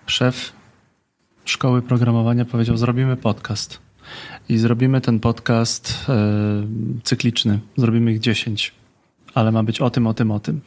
szef 0.06 0.52
szkoły 1.46 1.82
programowania 1.82 2.46
powiedział, 2.46 2.78
zrobimy 2.78 3.18
podcast. 3.18 3.80
I 4.50 4.58
zrobimy 4.58 5.02
ten 5.02 5.20
podcast 5.20 6.06
e, 6.10 6.14
cykliczny. 7.04 7.60
Zrobimy 7.78 8.12
ich 8.12 8.20
10. 8.20 8.74
Ale 9.34 9.52
ma 9.52 9.64
być 9.64 9.82
o 9.82 9.90
tym, 9.90 10.08
o 10.08 10.14
tym, 10.14 10.32
o 10.32 10.40
tym. 10.40 10.62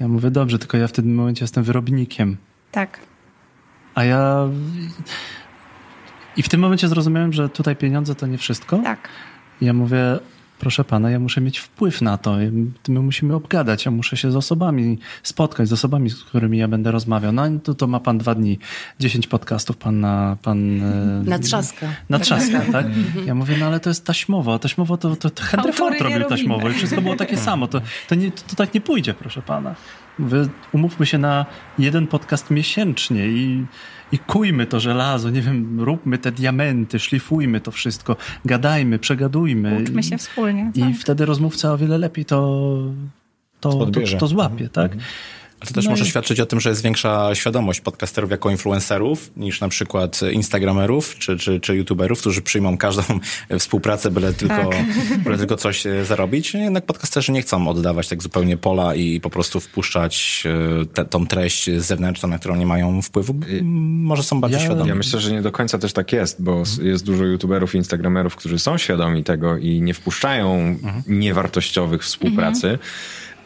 Ja 0.00 0.08
mówię, 0.08 0.30
dobrze, 0.30 0.58
tylko 0.58 0.76
ja 0.76 0.88
w 0.88 0.92
tym 0.92 1.14
momencie 1.14 1.44
jestem 1.44 1.64
wyrobnikiem. 1.64 2.36
Tak. 2.72 3.00
A 3.94 4.04
ja 4.04 4.48
i 6.36 6.42
w 6.42 6.48
tym 6.48 6.60
momencie 6.60 6.88
zrozumiałem, 6.88 7.32
że 7.32 7.48
tutaj 7.48 7.76
pieniądze 7.76 8.14
to 8.14 8.26
nie 8.26 8.38
wszystko. 8.38 8.78
Tak. 8.78 9.08
Ja 9.60 9.72
mówię, 9.72 10.18
proszę 10.58 10.84
pana, 10.84 11.10
ja 11.10 11.18
muszę 11.18 11.40
mieć 11.40 11.58
wpływ 11.58 12.02
na 12.02 12.18
to. 12.18 12.36
My 12.88 13.00
musimy 13.00 13.34
obgadać, 13.34 13.84
ja 13.84 13.90
muszę 13.90 14.16
się 14.16 14.30
z 14.30 14.36
osobami 14.36 14.98
spotkać, 15.22 15.68
z 15.68 15.72
osobami, 15.72 16.10
z 16.10 16.24
którymi 16.24 16.58
ja 16.58 16.68
będę 16.68 16.90
rozmawiał. 16.90 17.32
No 17.32 17.42
to, 17.62 17.74
to 17.74 17.86
ma 17.86 18.00
pan 18.00 18.18
dwa 18.18 18.34
dni, 18.34 18.58
dziesięć 19.00 19.26
podcastów 19.26 19.76
pan 19.76 20.00
na... 20.00 20.36
Pan, 20.42 20.82
e, 20.82 21.22
na 21.24 21.38
trzaska. 21.38 21.88
Na 22.08 22.18
trzaska, 22.18 22.60
tak? 22.72 22.86
Ja 23.26 23.34
mówię, 23.34 23.56
no 23.60 23.66
ale 23.66 23.80
to 23.80 23.90
jest 23.90 24.04
taśmowo. 24.04 24.58
Taśmowo 24.58 24.96
to, 24.96 25.16
to, 25.16 25.30
to 25.30 25.42
Henry 25.42 25.72
Ford 25.72 26.00
robił 26.00 26.24
taśmowo 26.24 26.68
i 26.68 26.72
wszystko 26.72 27.00
było 27.00 27.16
takie 27.16 27.36
samo. 27.36 27.66
To, 27.66 27.80
to, 28.08 28.14
nie, 28.14 28.30
to, 28.30 28.42
to 28.48 28.56
tak 28.56 28.74
nie 28.74 28.80
pójdzie, 28.80 29.14
proszę 29.14 29.42
pana. 29.42 29.74
Umówmy 30.72 31.06
się 31.06 31.18
na 31.18 31.46
jeden 31.78 32.06
podcast 32.06 32.50
miesięcznie 32.50 33.26
i 33.26 33.66
i 34.12 34.18
kujmy 34.18 34.66
to 34.66 34.80
żelazo, 34.80 35.30
nie 35.30 35.42
wiem, 35.42 35.80
róbmy 35.80 36.18
te 36.18 36.32
diamenty, 36.32 36.98
szlifujmy 36.98 37.60
to 37.60 37.70
wszystko, 37.70 38.16
gadajmy, 38.44 38.98
przegadujmy. 38.98 39.82
Uczmy 39.82 40.02
się 40.02 40.18
wspólnie. 40.18 40.70
I 40.74 40.80
tak. 40.80 40.94
wtedy 40.94 41.24
rozmówca 41.24 41.72
o 41.72 41.78
wiele 41.78 41.98
lepiej 41.98 42.24
to, 42.24 42.78
to, 43.60 43.86
to, 43.86 44.00
to 44.18 44.26
złapie, 44.26 44.68
tak? 44.68 44.92
Mhm. 44.92 45.10
Ale 45.60 45.68
to 45.68 45.74
też 45.74 45.84
no 45.84 45.90
może 45.90 46.04
i... 46.04 46.08
świadczyć 46.08 46.40
o 46.40 46.46
tym, 46.46 46.60
że 46.60 46.68
jest 46.68 46.82
większa 46.82 47.34
świadomość 47.34 47.80
podcasterów 47.80 48.30
jako 48.30 48.50
influencerów 48.50 49.30
niż 49.36 49.60
na 49.60 49.68
przykład 49.68 50.20
instagramerów 50.32 51.18
czy, 51.18 51.36
czy, 51.36 51.60
czy 51.60 51.76
youtuberów, 51.76 52.20
którzy 52.20 52.42
przyjmą 52.42 52.78
każdą 52.78 53.02
współpracę, 53.58 54.10
byle 54.10 54.32
tylko, 54.32 54.70
tak. 54.70 54.84
byle 55.24 55.38
tylko 55.38 55.56
coś 55.56 55.86
e, 55.86 56.04
zarobić. 56.04 56.54
Jednak 56.54 56.86
podcasterzy 56.86 57.32
nie 57.32 57.42
chcą 57.42 57.68
oddawać 57.68 58.08
tak 58.08 58.22
zupełnie 58.22 58.56
pola 58.56 58.94
i 58.94 59.20
po 59.20 59.30
prostu 59.30 59.60
wpuszczać 59.60 60.44
e, 60.82 60.86
te, 60.86 61.04
tą 61.04 61.26
treść 61.26 61.70
zewnętrzną, 61.78 62.28
na 62.28 62.38
którą 62.38 62.56
nie 62.56 62.66
mają 62.66 63.02
wpływu. 63.02 63.34
Może 63.62 64.22
są 64.22 64.40
bardziej 64.40 64.60
ja, 64.60 64.66
świadomi. 64.66 64.88
Ja 64.88 64.94
myślę, 64.94 65.20
że 65.20 65.32
nie 65.32 65.42
do 65.42 65.52
końca 65.52 65.78
też 65.78 65.92
tak 65.92 66.12
jest, 66.12 66.42
bo 66.42 66.58
mhm. 66.58 66.86
jest 66.86 67.04
dużo 67.04 67.24
youtuberów 67.24 67.74
i 67.74 67.78
instagramerów, 67.78 68.36
którzy 68.36 68.58
są 68.58 68.78
świadomi 68.78 69.24
tego 69.24 69.56
i 69.56 69.82
nie 69.82 69.94
wpuszczają 69.94 70.54
mhm. 70.54 71.02
niewartościowych 71.06 72.02
współpracy. 72.02 72.68
Mhm 72.68 72.78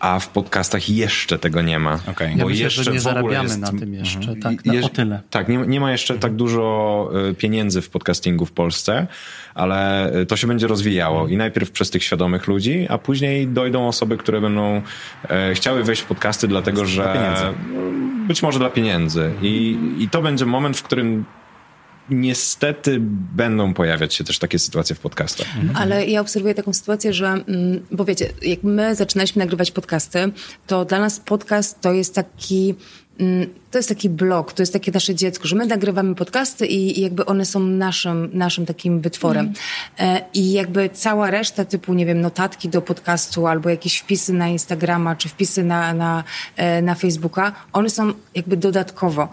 a 0.00 0.18
w 0.18 0.28
podcastach 0.28 0.88
jeszcze 0.88 1.38
tego 1.38 1.62
nie 1.62 1.78
ma. 1.78 1.98
Okay. 2.06 2.30
Ja 2.30 2.36
bo 2.36 2.48
myślę, 2.48 2.64
jeszcze 2.64 2.84
że 2.84 2.92
nie 2.92 3.00
zarabiamy 3.00 3.48
jest, 3.48 3.60
na 3.60 3.68
tym 3.68 3.94
jeszcze, 3.94 4.18
mhm. 4.18 4.40
tak, 4.40 4.64
na, 4.64 4.86
o 4.86 4.88
tyle. 4.88 5.20
Tak, 5.30 5.48
nie, 5.48 5.56
nie 5.56 5.80
ma 5.80 5.92
jeszcze 5.92 6.18
tak 6.18 6.34
dużo 6.34 7.10
y, 7.30 7.34
pieniędzy 7.34 7.82
w 7.82 7.90
podcastingu 7.90 8.46
w 8.46 8.52
Polsce, 8.52 9.06
ale 9.54 10.10
y, 10.16 10.26
to 10.26 10.36
się 10.36 10.46
będzie 10.46 10.66
rozwijało 10.66 11.28
i 11.28 11.36
najpierw 11.36 11.70
przez 11.70 11.90
tych 11.90 12.04
świadomych 12.04 12.46
ludzi, 12.46 12.86
a 12.88 12.98
później 12.98 13.48
dojdą 13.48 13.88
osoby, 13.88 14.16
które 14.16 14.40
będą 14.40 14.82
e, 15.28 15.54
chciały 15.54 15.84
wejść 15.84 16.02
w 16.02 16.06
podcasty 16.06 16.48
dlatego, 16.48 16.86
że 16.86 17.54
być 18.28 18.42
może 18.42 18.58
dla 18.58 18.70
pieniędzy 18.70 19.30
I, 19.42 19.78
i 19.98 20.08
to 20.08 20.22
będzie 20.22 20.46
moment, 20.46 20.76
w 20.76 20.82
którym 20.82 21.24
niestety 22.10 22.98
będą 23.36 23.74
pojawiać 23.74 24.14
się 24.14 24.24
też 24.24 24.38
takie 24.38 24.58
sytuacje 24.58 24.96
w 24.96 25.00
podcastach. 25.00 25.46
Mhm. 25.56 25.76
Ale 25.76 26.06
ja 26.06 26.20
obserwuję 26.20 26.54
taką 26.54 26.72
sytuację, 26.72 27.12
że, 27.12 27.26
mm, 27.26 27.86
bo 27.90 28.04
wiecie, 28.04 28.28
jak 28.42 28.62
my 28.62 28.94
zaczynaliśmy 28.94 29.40
nagrywać 29.40 29.70
podcasty, 29.70 30.18
to 30.66 30.84
dla 30.84 31.00
nas 31.00 31.20
podcast 31.20 31.80
to 31.80 31.92
jest 31.92 32.14
taki 32.14 32.74
mm, 33.18 33.46
to 33.70 33.78
jest 33.78 33.88
taki 33.88 34.08
blog, 34.08 34.52
to 34.52 34.62
jest 34.62 34.72
takie 34.72 34.92
nasze 34.92 35.14
dziecko, 35.14 35.48
że 35.48 35.56
my 35.56 35.66
nagrywamy 35.66 36.14
podcasty 36.14 36.66
i, 36.66 36.98
i 36.98 37.02
jakby 37.02 37.26
one 37.26 37.46
są 37.46 37.60
naszym, 37.60 38.30
naszym 38.32 38.66
takim 38.66 39.00
wytworem. 39.00 39.52
Mm. 39.96 40.22
I 40.34 40.52
jakby 40.52 40.90
cała 40.92 41.30
reszta 41.30 41.64
typu, 41.64 41.94
nie 41.94 42.06
wiem, 42.06 42.20
notatki 42.20 42.68
do 42.68 42.82
podcastu 42.82 43.46
albo 43.46 43.68
jakieś 43.68 43.98
wpisy 43.98 44.32
na 44.32 44.48
Instagrama 44.48 45.16
czy 45.16 45.28
wpisy 45.28 45.64
na, 45.64 45.94
na, 45.94 46.24
e, 46.56 46.82
na 46.82 46.94
Facebooka, 46.94 47.52
one 47.72 47.90
są 47.90 48.12
jakby 48.34 48.56
dodatkowo 48.56 49.28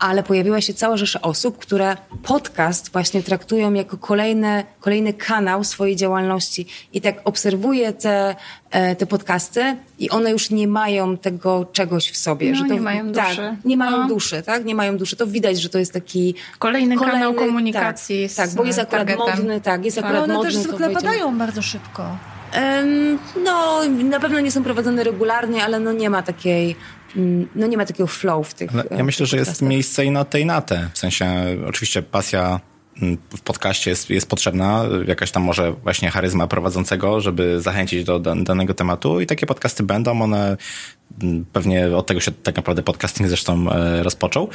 ale 0.00 0.22
pojawiła 0.22 0.60
się 0.60 0.74
cała 0.74 0.96
rzesza 0.96 1.20
osób, 1.20 1.58
które 1.58 1.96
podcast 2.22 2.92
właśnie 2.92 3.22
traktują 3.22 3.72
jako 3.72 3.98
kolejne, 3.98 4.64
kolejny 4.80 5.12
kanał 5.12 5.64
swojej 5.64 5.96
działalności. 5.96 6.66
I 6.92 7.00
tak 7.00 7.20
obserwuję 7.24 7.92
te, 7.92 8.36
e, 8.70 8.96
te 8.96 9.06
podcasty 9.06 9.76
i 9.98 10.10
one 10.10 10.30
już 10.30 10.50
nie 10.50 10.68
mają 10.68 11.16
tego 11.16 11.66
czegoś 11.72 12.10
w 12.10 12.16
sobie. 12.16 12.50
No, 12.50 12.56
że 12.56 12.64
to, 12.64 12.74
nie 12.74 12.80
mają 12.80 13.12
tak, 13.12 13.28
duszy. 13.28 13.56
nie 13.64 13.76
mają 13.84 14.08
duszy, 14.08 14.42
tak? 14.42 14.64
Nie 14.64 14.74
mają 14.74 14.96
duszy. 14.96 15.16
To 15.16 15.26
widać, 15.26 15.60
że 15.60 15.68
to 15.68 15.78
jest 15.78 15.92
taki... 15.92 16.34
Kolejny, 16.58 16.96
kolejny 16.96 17.20
kanał 17.20 17.34
komunikacji. 17.34 18.28
Tak, 18.36 18.46
tak, 18.46 18.56
bo 18.56 18.64
jest 18.64 18.78
akurat 18.78 19.06
targetem. 19.06 19.36
modny, 19.36 19.60
tak, 19.60 19.84
jest 19.84 19.98
Ale 19.98 20.06
akurat 20.06 20.24
one 20.24 20.34
modny. 20.34 20.50
też 20.50 20.56
zwykle 20.56 20.90
padają 20.90 21.38
bardzo 21.38 21.62
szybko. 21.62 22.16
Um, 22.54 23.18
no, 23.44 23.80
na 24.04 24.20
pewno 24.20 24.40
nie 24.40 24.50
są 24.50 24.62
prowadzone 24.62 25.04
regularnie, 25.04 25.64
ale 25.64 25.80
no 25.80 25.92
nie 25.92 26.10
ma 26.10 26.22
takiej 26.22 26.76
mm, 27.16 27.48
no 27.54 27.66
nie 27.66 27.76
ma 27.76 27.86
takiego 27.86 28.06
flow 28.06 28.48
w 28.48 28.54
tych. 28.54 28.74
Ale 28.74 28.84
ja 28.90 29.04
myślę, 29.04 29.26
że 29.26 29.36
jest 29.36 29.62
miejsce 29.62 30.04
i 30.04 30.10
na 30.10 30.24
tej 30.24 30.46
na 30.46 30.60
te. 30.60 30.88
W 30.92 30.98
sensie, 30.98 31.26
oczywiście 31.68 32.02
pasja 32.02 32.60
w 33.36 33.40
podcaście 33.40 33.90
jest, 33.90 34.10
jest 34.10 34.28
potrzebna, 34.28 34.84
jakaś 35.06 35.30
tam 35.30 35.42
może 35.42 35.72
właśnie 35.72 36.10
charyzma 36.10 36.46
prowadzącego, 36.46 37.20
żeby 37.20 37.60
zachęcić 37.60 38.04
do 38.04 38.20
danego 38.20 38.74
tematu 38.74 39.20
i 39.20 39.26
takie 39.26 39.46
podcasty 39.46 39.82
będą, 39.82 40.22
one 40.22 40.56
mm, 41.22 41.44
pewnie 41.52 41.96
od 41.96 42.06
tego 42.06 42.20
się 42.20 42.32
tak 42.32 42.56
naprawdę 42.56 42.82
podcasting 42.82 43.28
zresztą 43.28 43.72
e, 43.72 44.02
rozpoczął, 44.02 44.48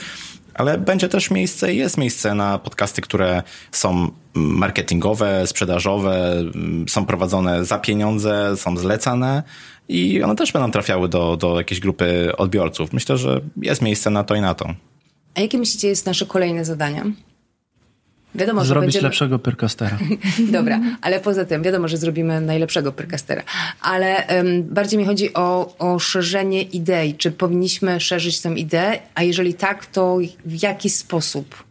ale 0.54 0.78
będzie 0.78 1.10
też 1.10 1.32
miejsce, 1.32 1.74
jest 1.74 1.98
miejsce 1.98 2.34
na 2.36 2.60
podcasty, 2.60 3.02
które 3.02 3.44
są 3.72 4.12
marketingowe, 4.34 5.48
sprzedażowe, 5.48 6.44
są 6.90 7.06
prowadzone 7.06 7.66
za 7.66 7.80
pieniądze, 7.80 8.58
są 8.58 8.78
zlecane 8.78 9.44
i 9.90 10.24
one 10.24 10.36
też 10.36 10.52
będą 10.52 10.72
trafiały 10.72 11.10
do, 11.10 11.38
do 11.38 11.58
jakiejś 11.58 11.80
grupy 11.80 12.32
odbiorców. 12.38 12.94
Myślę, 12.94 13.18
że 13.18 13.42
jest 13.62 13.82
miejsce 13.82 14.10
na 14.10 14.24
to 14.24 14.36
i 14.36 14.42
na 14.42 14.54
to. 14.56 14.74
A 15.36 15.42
jakie 15.42 15.58
myślicie 15.58 15.88
jest 15.88 16.06
nasze 16.06 16.26
kolejne 16.26 16.66
zadanie? 16.66 17.04
Wiadomo, 18.36 18.66
Zrobić 18.66 18.86
będziemy... 18.86 19.04
lepszego 19.04 19.40
pyrkastera. 19.40 19.98
Dobra, 20.58 20.80
ale 21.02 21.20
poza 21.20 21.46
tym 21.46 21.64
wiadomo, 21.64 21.88
że 21.88 21.98
zrobimy 21.98 22.42
najlepszego 22.42 22.92
pyrkastera. 22.92 23.44
Ale 23.82 24.24
um, 24.38 24.64
bardziej 24.64 25.00
mi 25.00 25.06
chodzi 25.06 25.34
o, 25.34 25.76
o 25.80 26.00
szerzenie 26.00 26.62
idei. 26.62 27.14
Czy 27.14 27.32
powinniśmy 27.32 28.00
szerzyć 28.00 28.42
tę 28.42 28.54
ideę? 28.54 29.00
A 29.16 29.24
jeżeli 29.24 29.54
tak, 29.54 29.86
to 29.86 30.18
w 30.46 30.64
jaki 30.64 30.90
sposób? 30.90 31.64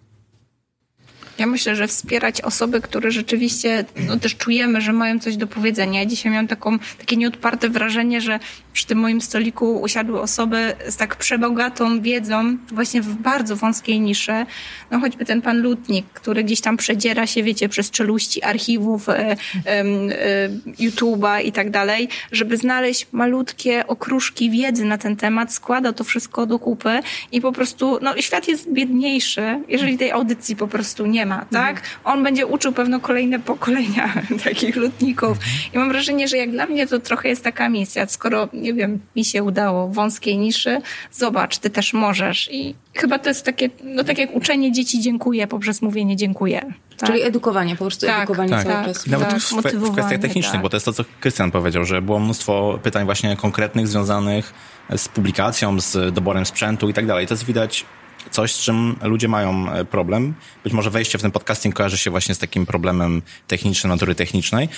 Ja 1.38 1.46
myślę, 1.46 1.76
że 1.76 1.88
wspierać 1.88 2.40
osoby, 2.40 2.80
które 2.80 3.10
rzeczywiście 3.10 3.84
no, 4.06 4.16
też 4.16 4.36
czujemy, 4.36 4.80
że 4.80 4.92
mają 4.92 5.18
coś 5.18 5.36
do 5.36 5.46
powiedzenia. 5.46 6.00
Ja 6.00 6.06
dzisiaj 6.06 6.32
miałam 6.32 6.48
taką, 6.48 6.78
takie 6.78 7.16
nieodparte 7.16 7.68
wrażenie, 7.68 8.20
że 8.20 8.38
przy 8.72 8.86
tym 8.86 8.98
moim 8.98 9.20
stoliku 9.20 9.80
usiadły 9.80 10.20
osoby 10.20 10.72
z 10.88 10.96
tak 10.96 11.16
przebogatą 11.16 12.00
wiedzą, 12.00 12.56
właśnie 12.72 13.02
w 13.02 13.14
bardzo 13.14 13.56
wąskiej 13.56 14.00
niszy. 14.00 14.46
No 14.90 15.00
choćby 15.00 15.24
ten 15.24 15.42
pan 15.42 15.62
Lutnik, 15.62 16.06
który 16.06 16.44
gdzieś 16.44 16.60
tam 16.60 16.76
przedziera 16.76 17.26
się, 17.26 17.42
wiecie, 17.42 17.68
przez 17.68 17.90
czeluści 17.90 18.42
archiwów, 18.42 19.08
e, 19.08 19.36
e, 19.66 20.48
YouTube'a 20.66 21.44
i 21.44 21.52
tak 21.52 21.70
dalej, 21.70 22.08
żeby 22.32 22.56
znaleźć 22.56 23.06
malutkie 23.12 23.86
okruszki 23.86 24.50
wiedzy 24.50 24.84
na 24.84 24.98
ten 24.98 25.16
temat, 25.16 25.52
składa 25.52 25.92
to 25.92 26.04
wszystko 26.04 26.46
do 26.46 26.58
kupy 26.58 27.00
i 27.32 27.40
po 27.40 27.52
prostu, 27.52 27.98
no 28.02 28.16
świat 28.16 28.48
jest 28.48 28.72
biedniejszy, 28.72 29.60
jeżeli 29.68 29.98
tej 29.98 30.10
audycji 30.10 30.56
po 30.56 30.68
prostu 30.68 31.06
nie 31.06 31.23
ma, 31.26 31.44
tak? 31.52 31.82
On 32.04 32.22
będzie 32.22 32.46
uczył 32.46 32.72
pewno 32.72 33.00
kolejne 33.00 33.40
pokolenia 33.40 34.14
takich 34.44 34.76
lutników. 34.76 35.38
I 35.74 35.78
mam 35.78 35.88
wrażenie, 35.88 36.28
że 36.28 36.37
jak 36.37 36.50
dla 36.50 36.66
mnie 36.66 36.87
to 36.87 36.98
trochę 36.98 37.28
jest 37.28 37.44
taka 37.44 37.68
misja. 37.68 38.06
Skoro, 38.06 38.48
nie 38.52 38.74
wiem, 38.74 39.00
mi 39.16 39.24
się 39.24 39.42
udało 39.42 39.88
w 39.88 39.94
wąskiej 39.94 40.38
niszy, 40.38 40.80
zobacz, 41.12 41.58
ty 41.58 41.70
też 41.70 41.92
możesz. 41.92 42.48
I 42.52 42.74
chyba 42.94 43.18
to 43.18 43.28
jest 43.28 43.44
takie, 43.44 43.70
no 43.84 44.04
tak 44.04 44.18
jak 44.18 44.34
uczenie 44.34 44.72
dzieci 44.72 45.00
dziękuję 45.00 45.46
poprzez 45.46 45.82
mówienie 45.82 46.16
dziękuję. 46.16 46.72
Tak? 46.96 47.10
Czyli 47.10 47.22
edukowanie, 47.22 47.76
po 47.76 47.84
prostu 47.84 48.06
tak, 48.06 48.18
edukowanie 48.18 48.50
tak, 48.50 48.62
cały 48.62 48.74
tak, 48.74 48.87
czas. 48.87 49.06
Nawet 49.06 49.28
tak, 49.28 49.40
w, 49.40 49.88
w 49.88 49.92
kwestiach 49.92 50.20
technicznych, 50.20 50.52
tak. 50.52 50.62
bo 50.62 50.68
to 50.68 50.76
jest 50.76 50.87
to, 50.87 50.92
co 50.92 51.04
Krystian 51.20 51.50
powiedział, 51.50 51.84
że 51.84 52.02
było 52.02 52.18
mnóstwo 52.18 52.78
pytań 52.82 53.04
właśnie 53.04 53.37
konkretnych 53.37 53.88
związanych 53.88 54.54
z 54.96 55.08
publikacją, 55.08 55.80
z 55.80 56.14
doborem 56.14 56.46
sprzętu 56.46 56.88
i 56.88 56.94
tak 56.94 57.06
dalej. 57.06 57.26
To 57.26 57.34
jest 57.34 57.44
widać 57.44 57.84
coś, 58.30 58.52
z 58.52 58.58
czym 58.58 58.96
ludzie 59.02 59.28
mają 59.28 59.72
e, 59.72 59.84
problem. 59.84 60.34
Być 60.64 60.72
może 60.72 60.90
wejście 60.90 61.18
w 61.18 61.22
ten 61.22 61.30
podcasting 61.30 61.74
kojarzy 61.74 61.98
się 61.98 62.10
właśnie 62.10 62.34
z 62.34 62.38
takim 62.38 62.66
problemem 62.66 63.22
technicznym, 63.46 63.90
natury 63.90 64.14
technicznej. 64.14 64.68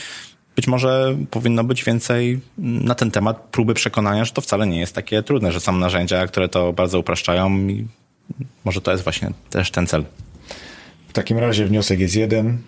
Być 0.56 0.66
może 0.66 1.16
powinno 1.30 1.64
być 1.64 1.85
więcej 1.85 2.40
na 2.59 2.94
ten 2.94 3.11
temat 3.11 3.40
próby 3.52 3.74
przekonania, 3.74 4.24
że 4.24 4.32
to 4.32 4.40
wcale 4.40 4.66
nie 4.66 4.80
jest 4.80 4.94
takie 4.94 5.22
trudne, 5.22 5.52
że 5.52 5.61
są 5.61 5.72
narzędzia, 5.72 6.26
które 6.26 6.48
to 6.48 6.72
bardzo 6.72 6.98
upraszczają 6.98 7.59
i 7.68 7.87
może 8.64 8.80
to 8.80 8.90
jest 8.90 9.04
właśnie 9.04 9.30
też 9.50 9.70
ten 9.70 9.87
cel. 9.87 10.04
W 11.09 11.12
takim 11.12 11.38
razie 11.38 11.66
wniosek 11.66 12.00
jest 12.00 12.16
jeden. 12.16 12.59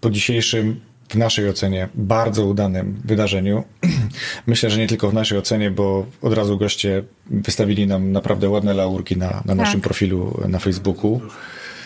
Po 0.00 0.10
dzisiejszym 0.10 0.80
w 1.08 1.14
naszej 1.14 1.48
ocenie 1.48 1.88
bardzo 1.94 2.46
udanym 2.46 3.00
wydarzeniu. 3.04 3.64
Myślę, 4.46 4.70
że 4.70 4.78
nie 4.78 4.86
tylko 4.86 5.10
w 5.10 5.14
naszej 5.14 5.38
ocenie, 5.38 5.70
bo 5.70 6.06
od 6.22 6.34
razu 6.34 6.58
goście 6.58 7.02
wystawili 7.26 7.86
nam 7.86 8.12
naprawdę 8.12 8.48
ładne 8.48 8.74
laurki 8.74 9.16
na, 9.16 9.26
na 9.30 9.42
tak. 9.42 9.56
naszym 9.56 9.80
profilu 9.80 10.40
na 10.48 10.58
Facebooku. 10.58 11.20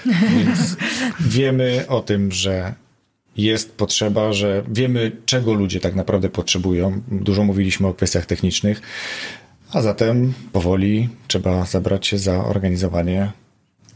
Więc 0.06 0.76
wiemy 1.20 1.84
o 1.88 2.00
tym, 2.00 2.32
że 2.32 2.74
jest 3.36 3.76
potrzeba, 3.76 4.32
że 4.32 4.62
wiemy, 4.68 5.12
czego 5.26 5.54
ludzie 5.54 5.80
tak 5.80 5.94
naprawdę 5.94 6.28
potrzebują. 6.28 7.00
Dużo 7.08 7.44
mówiliśmy 7.44 7.86
o 7.86 7.94
kwestiach 7.94 8.26
technicznych, 8.26 8.82
a 9.72 9.82
zatem 9.82 10.32
powoli 10.52 11.08
trzeba 11.28 11.64
zabrać 11.64 12.06
się 12.06 12.18
za 12.18 12.44
organizowanie 12.44 13.32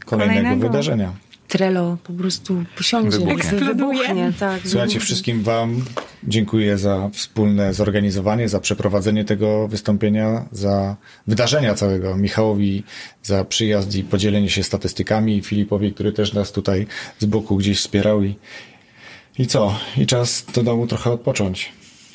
kolejnego, 0.05 0.41
kolejnego. 0.41 0.67
wydarzenia. 0.67 1.13
Trello 1.47 1.97
po 2.03 2.13
prostu 2.13 2.63
posiądzie, 2.77 3.17
wybuchnie. 3.17 3.59
wybuchnie 3.59 4.33
tak, 4.39 4.61
Słuchajcie, 4.61 4.71
wybuchnie. 4.77 4.99
wszystkim 4.99 5.43
Wam 5.43 5.85
dziękuję 6.23 6.77
za 6.77 7.09
wspólne 7.13 7.73
zorganizowanie, 7.73 8.49
za 8.49 8.59
przeprowadzenie 8.59 9.25
tego 9.25 9.67
wystąpienia, 9.67 10.45
za 10.51 10.95
wydarzenia 11.27 11.73
całego. 11.73 12.17
Michałowi 12.17 12.83
za 13.23 13.45
przyjazd 13.45 13.95
i 13.95 14.03
podzielenie 14.03 14.49
się 14.49 14.63
statystykami, 14.63 15.41
Filipowi, 15.41 15.93
który 15.93 16.11
też 16.11 16.33
nas 16.33 16.51
tutaj 16.51 16.87
z 17.19 17.25
boku 17.25 17.57
gdzieś 17.57 17.79
wspierał. 17.79 18.23
I, 18.23 18.35
i 19.39 19.47
co? 19.47 19.79
I 19.97 20.05
czas 20.05 20.45
do 20.53 20.63
domu 20.63 20.87
trochę 20.87 21.11
odpocząć. 21.11 21.71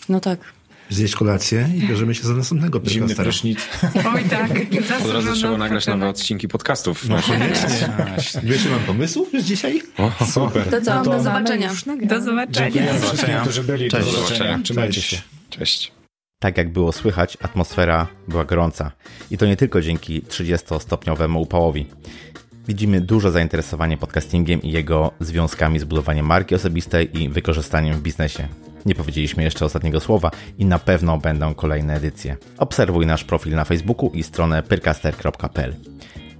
No 0.08 0.20
tak 0.20 0.59
zjeść 0.90 1.14
kolację 1.14 1.68
i 1.76 1.88
bierzemy 1.88 2.14
się 2.14 2.22
za 2.22 2.34
następnego 2.34 2.80
Zimny 2.86 3.14
prysznic. 3.14 3.58
Oj 4.14 4.24
tak. 4.24 4.50
Od 5.04 5.10
razu 5.10 5.32
trzeba 5.32 5.58
nagrać 5.58 5.86
nowe 5.86 6.08
odcinki 6.08 6.48
podcastów. 6.48 7.08
No 7.08 7.16
koniecznie. 7.22 7.88
Wiesz, 8.42 8.66
mam 8.70 8.80
pomysłów 8.80 9.34
już 9.34 9.42
dzisiaj? 9.42 9.82
O, 9.98 10.26
super. 10.26 10.70
To 10.70 10.80
co, 10.80 10.94
no 10.94 11.04
to 11.04 11.10
do 11.10 11.22
zobaczenia. 11.22 11.70
Do 12.02 12.20
zobaczenia. 12.20 12.70
Dziękuję 12.70 13.00
wszystkim, 13.00 13.34
którzy 13.42 13.64
byli. 13.64 13.90
Cześć. 13.90 14.06
Do 14.06 14.12
zobaczenia. 14.12 14.60
Trzymajcie 14.62 15.02
się. 15.02 15.16
Cześć. 15.50 15.92
Tak 16.38 16.58
jak 16.58 16.72
było 16.72 16.92
słychać, 16.92 17.38
atmosfera 17.42 18.06
była 18.28 18.44
gorąca. 18.44 18.92
I 19.30 19.38
to 19.38 19.46
nie 19.46 19.56
tylko 19.56 19.80
dzięki 19.80 20.22
30-stopniowemu 20.22 21.40
upałowi. 21.40 21.86
Widzimy 22.68 23.00
duże 23.00 23.32
zainteresowanie 23.32 23.96
podcastingiem 23.98 24.62
i 24.62 24.70
jego 24.70 25.10
związkami 25.20 25.78
z 25.78 25.84
budowaniem 25.84 26.26
marki 26.26 26.54
osobistej 26.54 27.22
i 27.22 27.28
wykorzystaniem 27.28 27.96
w 27.96 28.02
biznesie. 28.02 28.48
Nie 28.86 28.94
powiedzieliśmy 28.94 29.42
jeszcze 29.42 29.64
ostatniego 29.64 30.00
słowa 30.00 30.30
i 30.58 30.64
na 30.64 30.78
pewno 30.78 31.18
będą 31.18 31.54
kolejne 31.54 31.94
edycje. 31.94 32.36
Obserwuj 32.58 33.06
nasz 33.06 33.24
profil 33.24 33.54
na 33.54 33.64
Facebooku 33.64 34.10
i 34.14 34.22
stronę 34.22 34.62
pyrcaster.pl. 34.62 35.74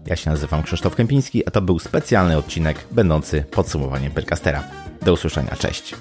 Ja 0.07 0.16
się 0.16 0.31
nazywam 0.31 0.62
Krzysztof 0.62 0.94
Kępiński, 0.94 1.46
a 1.46 1.50
to 1.50 1.62
był 1.62 1.79
specjalny 1.79 2.37
odcinek 2.37 2.87
będący 2.90 3.44
podsumowaniem 3.50 4.12
Pyrcastera. 4.12 4.64
Do 5.03 5.12
usłyszenia, 5.12 5.57
cześć! 5.57 5.94